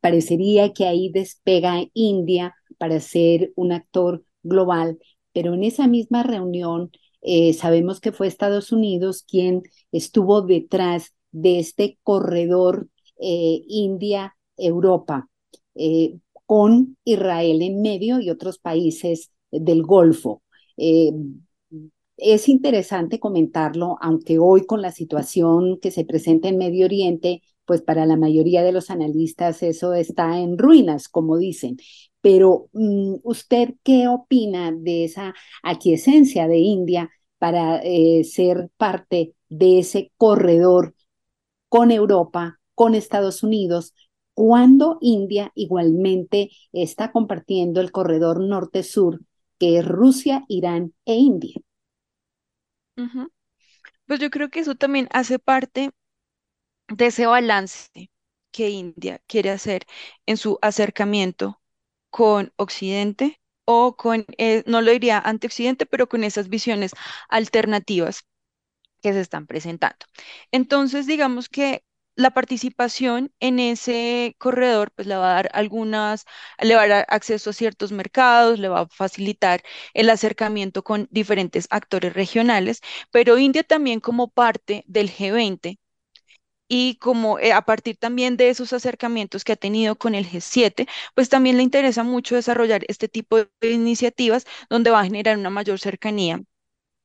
parecería 0.00 0.72
que 0.72 0.86
ahí 0.86 1.10
despega 1.12 1.84
India 1.94 2.54
para 2.78 3.00
ser 3.00 3.52
un 3.54 3.72
actor 3.72 4.24
global, 4.42 4.98
pero 5.32 5.54
en 5.54 5.62
esa 5.64 5.86
misma 5.86 6.24
reunión 6.24 6.90
sabemos 7.56 8.00
que 8.00 8.10
fue 8.12 8.26
Estados 8.26 8.72
Unidos 8.72 9.24
quien 9.28 9.62
estuvo 9.92 10.42
detrás 10.42 11.14
de 11.30 11.60
este 11.60 11.98
corredor 12.02 12.88
eh, 13.18 13.62
India, 13.68 14.36
Europa, 14.56 15.28
eh, 15.74 16.18
con 16.46 16.96
Israel 17.04 17.62
en 17.62 17.80
medio 17.82 18.20
y 18.20 18.30
otros 18.30 18.58
países 18.58 19.30
del 19.50 19.82
Golfo. 19.82 20.42
Eh, 20.76 21.12
es 22.16 22.48
interesante 22.48 23.18
comentarlo, 23.18 23.96
aunque 24.00 24.38
hoy 24.38 24.64
con 24.66 24.82
la 24.82 24.92
situación 24.92 25.78
que 25.80 25.90
se 25.90 26.04
presenta 26.04 26.48
en 26.48 26.58
Medio 26.58 26.84
Oriente, 26.86 27.42
pues 27.64 27.82
para 27.82 28.06
la 28.06 28.16
mayoría 28.16 28.62
de 28.62 28.72
los 28.72 28.90
analistas 28.90 29.62
eso 29.62 29.94
está 29.94 30.38
en 30.38 30.58
ruinas, 30.58 31.08
como 31.08 31.38
dicen. 31.38 31.76
Pero 32.20 32.68
mm, 32.72 33.16
¿usted 33.24 33.74
qué 33.82 34.08
opina 34.08 34.72
de 34.72 35.04
esa 35.04 35.34
aquiescencia 35.62 36.48
de 36.48 36.58
India 36.58 37.10
para 37.38 37.82
ser 38.24 38.70
parte 38.76 39.34
de 39.48 39.80
ese 39.80 40.12
corredor 40.16 40.94
con 41.68 41.90
Europa 41.90 42.60
con 42.74 42.94
Estados 42.94 43.42
Unidos, 43.42 43.94
cuando 44.34 44.98
India 45.00 45.52
igualmente 45.54 46.50
está 46.72 47.12
compartiendo 47.12 47.80
el 47.80 47.92
corredor 47.92 48.40
norte-sur, 48.40 49.20
que 49.58 49.78
es 49.78 49.86
Rusia, 49.86 50.44
Irán 50.48 50.94
e 51.04 51.14
India. 51.16 51.60
Pues 54.06 54.20
yo 54.20 54.30
creo 54.30 54.48
que 54.48 54.60
eso 54.60 54.74
también 54.76 55.08
hace 55.10 55.38
parte 55.40 55.90
de 56.88 57.06
ese 57.06 57.26
balance 57.26 57.90
que 58.52 58.70
India 58.70 59.20
quiere 59.26 59.50
hacer 59.50 59.86
en 60.26 60.36
su 60.36 60.58
acercamiento 60.62 61.60
con 62.10 62.52
Occidente 62.56 63.40
o 63.64 63.96
con, 63.96 64.26
eh, 64.38 64.62
no 64.66 64.82
lo 64.82 64.90
diría 64.92 65.18
ante 65.18 65.46
Occidente, 65.46 65.86
pero 65.86 66.08
con 66.08 66.24
esas 66.24 66.48
visiones 66.48 66.92
alternativas 67.28 68.24
que 69.02 69.12
se 69.12 69.20
están 69.20 69.46
presentando. 69.46 70.06
Entonces, 70.52 71.06
digamos 71.06 71.48
que 71.48 71.84
la 72.16 72.30
participación 72.32 73.32
en 73.40 73.58
ese 73.58 74.34
corredor 74.38 74.92
pues 74.94 75.06
le 75.08 75.16
va 75.16 75.32
a 75.32 75.34
dar 75.34 75.50
algunas, 75.54 76.24
le 76.60 76.74
va 76.74 76.82
a 76.84 77.00
acceso 77.02 77.50
a 77.50 77.52
ciertos 77.52 77.92
mercados, 77.92 78.58
le 78.58 78.68
va 78.68 78.80
a 78.82 78.88
facilitar 78.88 79.62
el 79.94 80.10
acercamiento 80.10 80.82
con 80.84 81.08
diferentes 81.10 81.66
actores 81.70 82.12
regionales, 82.14 82.80
pero 83.10 83.38
India 83.38 83.62
también 83.64 84.00
como 84.00 84.28
parte 84.28 84.84
del 84.86 85.10
G20 85.10 85.78
y 86.68 86.96
como 86.96 87.38
eh, 87.38 87.52
a 87.52 87.62
partir 87.62 87.96
también 87.98 88.36
de 88.36 88.48
esos 88.50 88.72
acercamientos 88.72 89.44
que 89.44 89.52
ha 89.52 89.56
tenido 89.56 89.96
con 89.96 90.14
el 90.14 90.26
G7, 90.26 90.86
pues 91.14 91.28
también 91.28 91.56
le 91.56 91.62
interesa 91.62 92.02
mucho 92.04 92.34
desarrollar 92.36 92.82
este 92.88 93.08
tipo 93.08 93.38
de 93.38 93.70
iniciativas 93.70 94.46
donde 94.70 94.90
va 94.90 95.00
a 95.00 95.04
generar 95.04 95.38
una 95.38 95.50
mayor 95.50 95.78
cercanía 95.80 96.42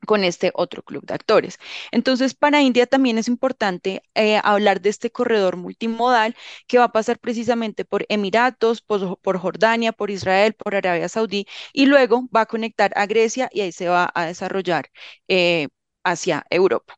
con 0.08 0.24
este 0.24 0.52
otro 0.56 0.82
club 0.84 1.06
de 1.06 1.14
actores. 1.16 1.60
Entonces, 1.92 2.34
para 2.36 2.62
India 2.62 2.88
también 2.88 3.20
es 3.20 3.28
importante 3.28 4.02
eh, 4.16 4.40
hablar 4.44 4.82
de 4.82 4.90
este 4.90 5.12
corredor 5.12 5.58
multimodal 5.58 6.36
que 6.68 6.80
va 6.80 6.86
a 6.86 6.92
pasar 6.92 7.20
precisamente 7.20 7.86
por 7.86 8.06
Emiratos, 8.10 8.82
por, 8.82 9.38
Jordania, 9.40 9.92
por 9.94 10.10
Israel, 10.12 10.54
por 10.56 10.76
Arabia 10.76 11.10
Saudí 11.10 11.46
y 11.74 11.86
luego 11.86 12.28
va 12.36 12.42
a 12.42 12.46
conectar 12.48 12.92
a 12.96 13.06
Grecia 13.06 13.50
y 13.52 13.62
ahí 13.62 13.72
se 13.72 13.90
va 13.90 14.12
a 14.16 14.26
desarrollar 14.26 14.90
eh, 15.28 15.68
hacia 16.04 16.46
Europa. 16.50 16.96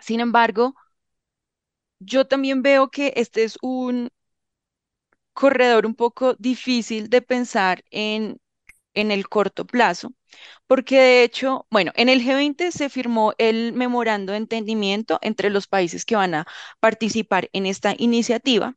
Sin 0.00 0.20
embargo, 0.20 0.74
yo 2.00 2.26
también 2.26 2.62
veo 2.62 2.90
que 2.90 3.12
este 3.16 3.44
es 3.44 3.56
un 3.62 4.10
corredor 5.32 5.86
un 5.86 5.94
poco 5.94 6.34
difícil 6.34 7.08
de 7.10 7.22
pensar 7.22 7.82
en, 7.90 8.38
en 8.94 9.10
el 9.10 9.28
corto 9.28 9.66
plazo 9.66 10.12
porque 10.66 10.98
de 11.00 11.24
hecho, 11.24 11.66
bueno, 11.70 11.92
en 11.96 12.08
el 12.08 12.22
G20 12.22 12.70
se 12.72 12.88
firmó 12.90 13.34
el 13.38 13.72
memorando 13.72 14.32
de 14.32 14.38
entendimiento 14.38 15.18
entre 15.22 15.50
los 15.50 15.66
países 15.66 16.04
que 16.04 16.16
van 16.16 16.34
a 16.34 16.46
participar 16.80 17.48
en 17.52 17.66
esta 17.66 17.94
iniciativa. 17.98 18.76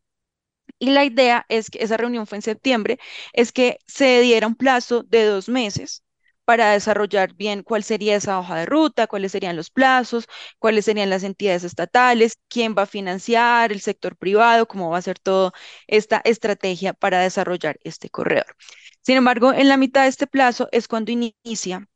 Y 0.79 0.91
la 0.91 1.05
idea 1.05 1.45
es 1.49 1.69
que 1.69 1.83
esa 1.83 1.97
reunión 1.97 2.27
fue 2.27 2.37
en 2.37 2.41
septiembre, 2.43 2.99
es 3.33 3.51
que 3.51 3.79
se 3.87 4.21
diera 4.21 4.47
un 4.47 4.55
plazo 4.55 5.03
de 5.03 5.25
dos 5.25 5.49
meses 5.49 6.03
para 6.45 6.71
desarrollar 6.71 7.33
bien 7.35 7.63
cuál 7.63 7.83
sería 7.83 8.15
esa 8.15 8.39
hoja 8.39 8.55
de 8.57 8.65
ruta, 8.65 9.07
cuáles 9.07 9.31
serían 9.31 9.55
los 9.55 9.69
plazos, 9.69 10.27
cuáles 10.59 10.85
serían 10.85 11.09
las 11.09 11.23
entidades 11.23 11.63
estatales, 11.63 12.37
quién 12.49 12.75
va 12.77 12.83
a 12.83 12.85
financiar, 12.85 13.71
el 13.71 13.81
sector 13.81 14.15
privado, 14.17 14.67
cómo 14.67 14.89
va 14.89 14.97
a 14.97 15.01
ser 15.01 15.19
toda 15.19 15.53
esta 15.87 16.21
estrategia 16.25 16.93
para 16.93 17.21
desarrollar 17.21 17.77
este 17.83 18.09
corredor. 18.09 18.55
Sin 19.01 19.17
embargo, 19.17 19.53
en 19.53 19.69
la 19.69 19.77
mitad 19.77 20.03
de 20.03 20.09
este 20.09 20.27
plazo 20.27 20.69
es 20.71 20.87
cuando 20.87 21.11
inicia 21.11 21.87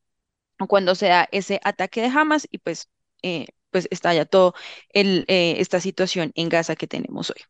o 0.59 0.67
cuando 0.67 0.95
se 0.95 1.07
da 1.07 1.27
ese 1.31 1.59
ataque 1.63 2.01
de 2.01 2.07
Hamas 2.07 2.47
y 2.51 2.57
pues, 2.59 2.89
eh, 3.23 3.47
pues 3.71 3.87
estalla 3.91 4.25
toda 4.25 4.53
eh, 4.93 5.55
esta 5.59 5.79
situación 5.79 6.31
en 6.35 6.49
Gaza 6.49 6.75
que 6.75 6.87
tenemos 6.87 7.29
hoy. 7.29 7.41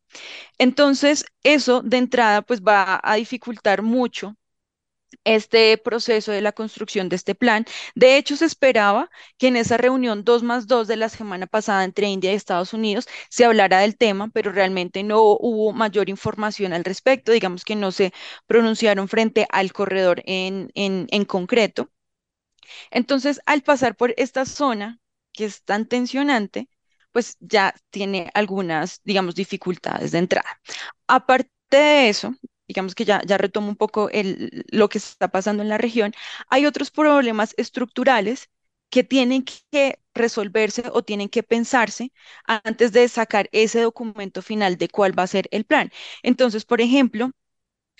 Entonces, 0.57 1.25
eso 1.43 1.81
de 1.83 1.97
entrada 1.97 2.41
pues 2.41 2.61
va 2.61 2.99
a 3.03 3.15
dificultar 3.15 3.81
mucho 3.81 4.35
este 5.23 5.77
proceso 5.77 6.31
de 6.31 6.41
la 6.41 6.51
construcción 6.51 7.09
de 7.09 7.15
este 7.15 7.35
plan. 7.35 7.65
De 7.95 8.17
hecho, 8.17 8.35
se 8.37 8.45
esperaba 8.45 9.09
que 9.37 9.47
en 9.47 9.55
esa 9.57 9.77
reunión 9.77 10.23
2 10.23 10.43
más 10.43 10.67
2 10.67 10.87
de 10.87 10.97
la 10.97 11.09
semana 11.09 11.47
pasada 11.47 11.83
entre 11.83 12.07
India 12.07 12.31
y 12.31 12.35
Estados 12.35 12.73
Unidos 12.73 13.07
se 13.29 13.45
hablara 13.45 13.79
del 13.79 13.97
tema, 13.97 14.29
pero 14.33 14.51
realmente 14.51 15.03
no 15.03 15.21
hubo 15.23 15.73
mayor 15.73 16.09
información 16.09 16.73
al 16.73 16.83
respecto. 16.85 17.31
Digamos 17.31 17.63
que 17.65 17.75
no 17.75 17.91
se 17.91 18.13
pronunciaron 18.47 19.07
frente 19.07 19.47
al 19.51 19.71
corredor 19.73 20.21
en, 20.25 20.71
en, 20.75 21.07
en 21.11 21.25
concreto. 21.25 21.89
Entonces, 22.91 23.39
al 23.45 23.61
pasar 23.63 23.95
por 23.95 24.13
esta 24.17 24.45
zona 24.45 24.99
que 25.33 25.45
es 25.45 25.63
tan 25.63 25.87
tensionante, 25.87 26.69
pues 27.11 27.37
ya 27.39 27.73
tiene 27.89 28.29
algunas, 28.33 29.01
digamos, 29.03 29.35
dificultades 29.35 30.11
de 30.11 30.19
entrada. 30.19 30.59
Aparte 31.07 31.49
de 31.69 32.09
eso, 32.09 32.35
digamos 32.67 32.95
que 32.95 33.05
ya, 33.05 33.21
ya 33.25 33.37
retomo 33.37 33.69
un 33.69 33.75
poco 33.75 34.09
el, 34.09 34.65
lo 34.71 34.89
que 34.89 34.97
está 34.97 35.29
pasando 35.29 35.63
en 35.63 35.69
la 35.69 35.77
región, 35.77 36.13
hay 36.49 36.65
otros 36.65 36.91
problemas 36.91 37.53
estructurales 37.57 38.49
que 38.89 39.03
tienen 39.03 39.43
que 39.71 39.99
resolverse 40.13 40.83
o 40.93 41.03
tienen 41.03 41.29
que 41.29 41.43
pensarse 41.43 42.11
antes 42.45 42.91
de 42.93 43.07
sacar 43.09 43.49
ese 43.51 43.81
documento 43.81 44.41
final 44.41 44.77
de 44.77 44.89
cuál 44.89 45.17
va 45.17 45.23
a 45.23 45.27
ser 45.27 45.47
el 45.51 45.65
plan. 45.65 45.91
Entonces, 46.23 46.65
por 46.65 46.81
ejemplo, 46.81 47.31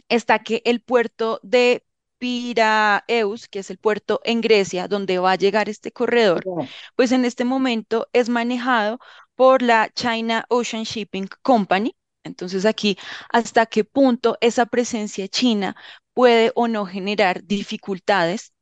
está 0.10 0.39
que 0.43 0.62
el 0.65 0.82
puerto 0.82 1.39
de 1.43 1.86
Piraeus, 2.17 3.47
que 3.47 3.60
es 3.60 3.69
el 3.69 3.77
puerto 3.77 4.21
en 4.23 4.41
Grecia 4.41 4.88
donde 4.88 5.19
va 5.19 5.34
a 5.34 5.36
llegar 5.36 5.69
este 5.69 5.91
corredor, 5.91 6.47
pues 6.95 7.12
en 7.12 7.25
este 7.25 7.45
momento 7.45 8.08
es 8.13 8.30
manejado 8.30 8.99
por 9.36 9.62
la 9.62 9.89
China 9.93 10.45
Ocean 10.49 10.84
Shipping 10.84 11.27
Company, 11.41 11.95
entonces 12.28 12.66
aquí, 12.66 12.98
¿hasta 13.32 13.66
qué 13.66 13.84
punto 13.84 14.38
esa 14.42 14.66
presencia 14.68 15.28
china 15.28 15.76
puede 16.13 16.52
o 16.56 16.68
no 16.68 16.86
generar 16.86 17.44
dificultades 17.46 18.54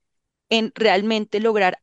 en 0.49 0.71
realmente 0.75 1.39
lograr 1.39 1.79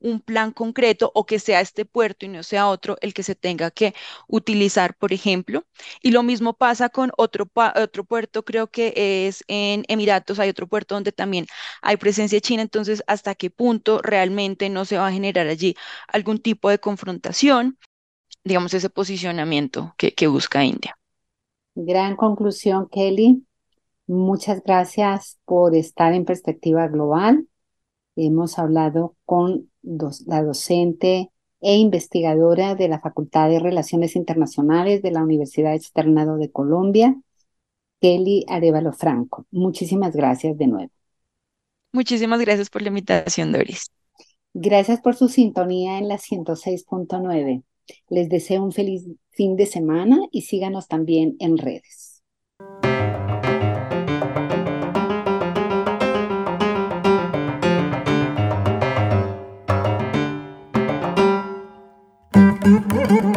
un 0.00 0.20
plan 0.20 0.52
concreto 0.52 1.12
o 1.14 1.26
que 1.26 1.38
sea 1.38 1.60
este 1.60 1.84
puerto 1.84 2.26
y 2.26 2.28
no 2.28 2.42
sea 2.42 2.68
otro 2.68 2.96
el 3.00 3.14
que 3.14 3.22
se 3.22 3.34
tenga 3.36 3.70
que 3.70 3.94
utilizar, 4.28 4.96
por 4.96 5.12
ejemplo. 5.12 5.64
Y 6.02 6.10
lo 6.10 6.22
mismo 6.24 6.54
pasa 6.54 6.88
con 6.88 7.12
otro, 7.16 7.50
otro 7.76 8.04
puerto, 8.04 8.44
creo 8.44 8.68
que 8.70 9.26
es 9.28 9.44
en 9.48 9.84
Emiratos, 9.88 10.38
hay 10.40 10.50
otro 10.50 10.66
puerto 10.68 10.94
donde 10.96 11.12
también 11.12 11.46
hay 11.82 11.96
presencia 11.96 12.40
china, 12.40 12.62
entonces 12.62 13.02
hasta 13.06 13.34
qué 13.34 13.50
punto 13.50 14.00
realmente 14.02 14.68
no 14.70 14.84
se 14.84 14.98
va 14.98 15.06
a 15.08 15.12
generar 15.12 15.46
allí 15.48 15.76
algún 16.08 16.38
tipo 16.38 16.68
de 16.70 16.80
confrontación, 16.80 17.78
digamos, 18.44 18.74
ese 18.74 18.90
posicionamiento 18.90 19.94
que, 19.98 20.14
que 20.14 20.26
busca 20.28 20.64
India. 20.64 20.96
Gran 21.74 22.16
conclusión, 22.16 22.88
Kelly. 22.90 23.46
Muchas 24.06 24.62
gracias 24.62 25.38
por 25.44 25.74
estar 25.74 26.12
en 26.12 26.24
perspectiva 26.24 26.88
global. 26.88 27.46
Hemos 28.16 28.58
hablado 28.58 29.16
con 29.24 29.70
la 30.26 30.42
docente 30.42 31.30
e 31.60 31.76
investigadora 31.76 32.74
de 32.74 32.88
la 32.88 33.00
Facultad 33.00 33.48
de 33.48 33.60
Relaciones 33.60 34.16
Internacionales 34.16 35.00
de 35.00 35.12
la 35.12 35.22
Universidad 35.22 35.74
Externado 35.74 36.36
de 36.36 36.50
Colombia, 36.50 37.16
Kelly 38.00 38.44
Arevalo 38.48 38.92
Franco. 38.92 39.46
Muchísimas 39.50 40.14
gracias 40.14 40.58
de 40.58 40.66
nuevo. 40.66 40.90
Muchísimas 41.92 42.40
gracias 42.40 42.68
por 42.68 42.82
la 42.82 42.88
invitación, 42.88 43.52
Doris. 43.52 43.90
Gracias 44.54 45.00
por 45.00 45.14
su 45.14 45.28
sintonía 45.28 45.98
en 45.98 46.08
la 46.08 46.18
106.9. 46.18 47.62
Les 48.08 48.28
deseo 48.28 48.62
un 48.62 48.72
feliz 48.72 49.06
fin 49.30 49.56
de 49.56 49.66
semana 49.66 50.18
y 50.30 50.42
síganos 50.42 50.88
también 50.88 51.36
en 51.38 51.58
redes. 51.58 52.22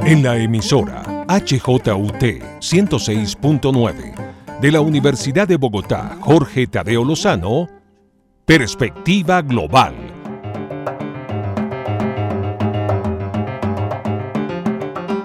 En 0.05 0.21
la 0.21 0.37
emisora 0.37 1.25
HJUT 1.27 2.21
106.9 2.61 4.59
de 4.61 4.71
la 4.71 4.81
Universidad 4.81 5.47
de 5.47 5.57
Bogotá, 5.57 6.17
Jorge 6.21 6.67
Tadeo 6.67 7.03
Lozano, 7.03 7.67
Perspectiva 8.45 9.41
Global 9.41 10.04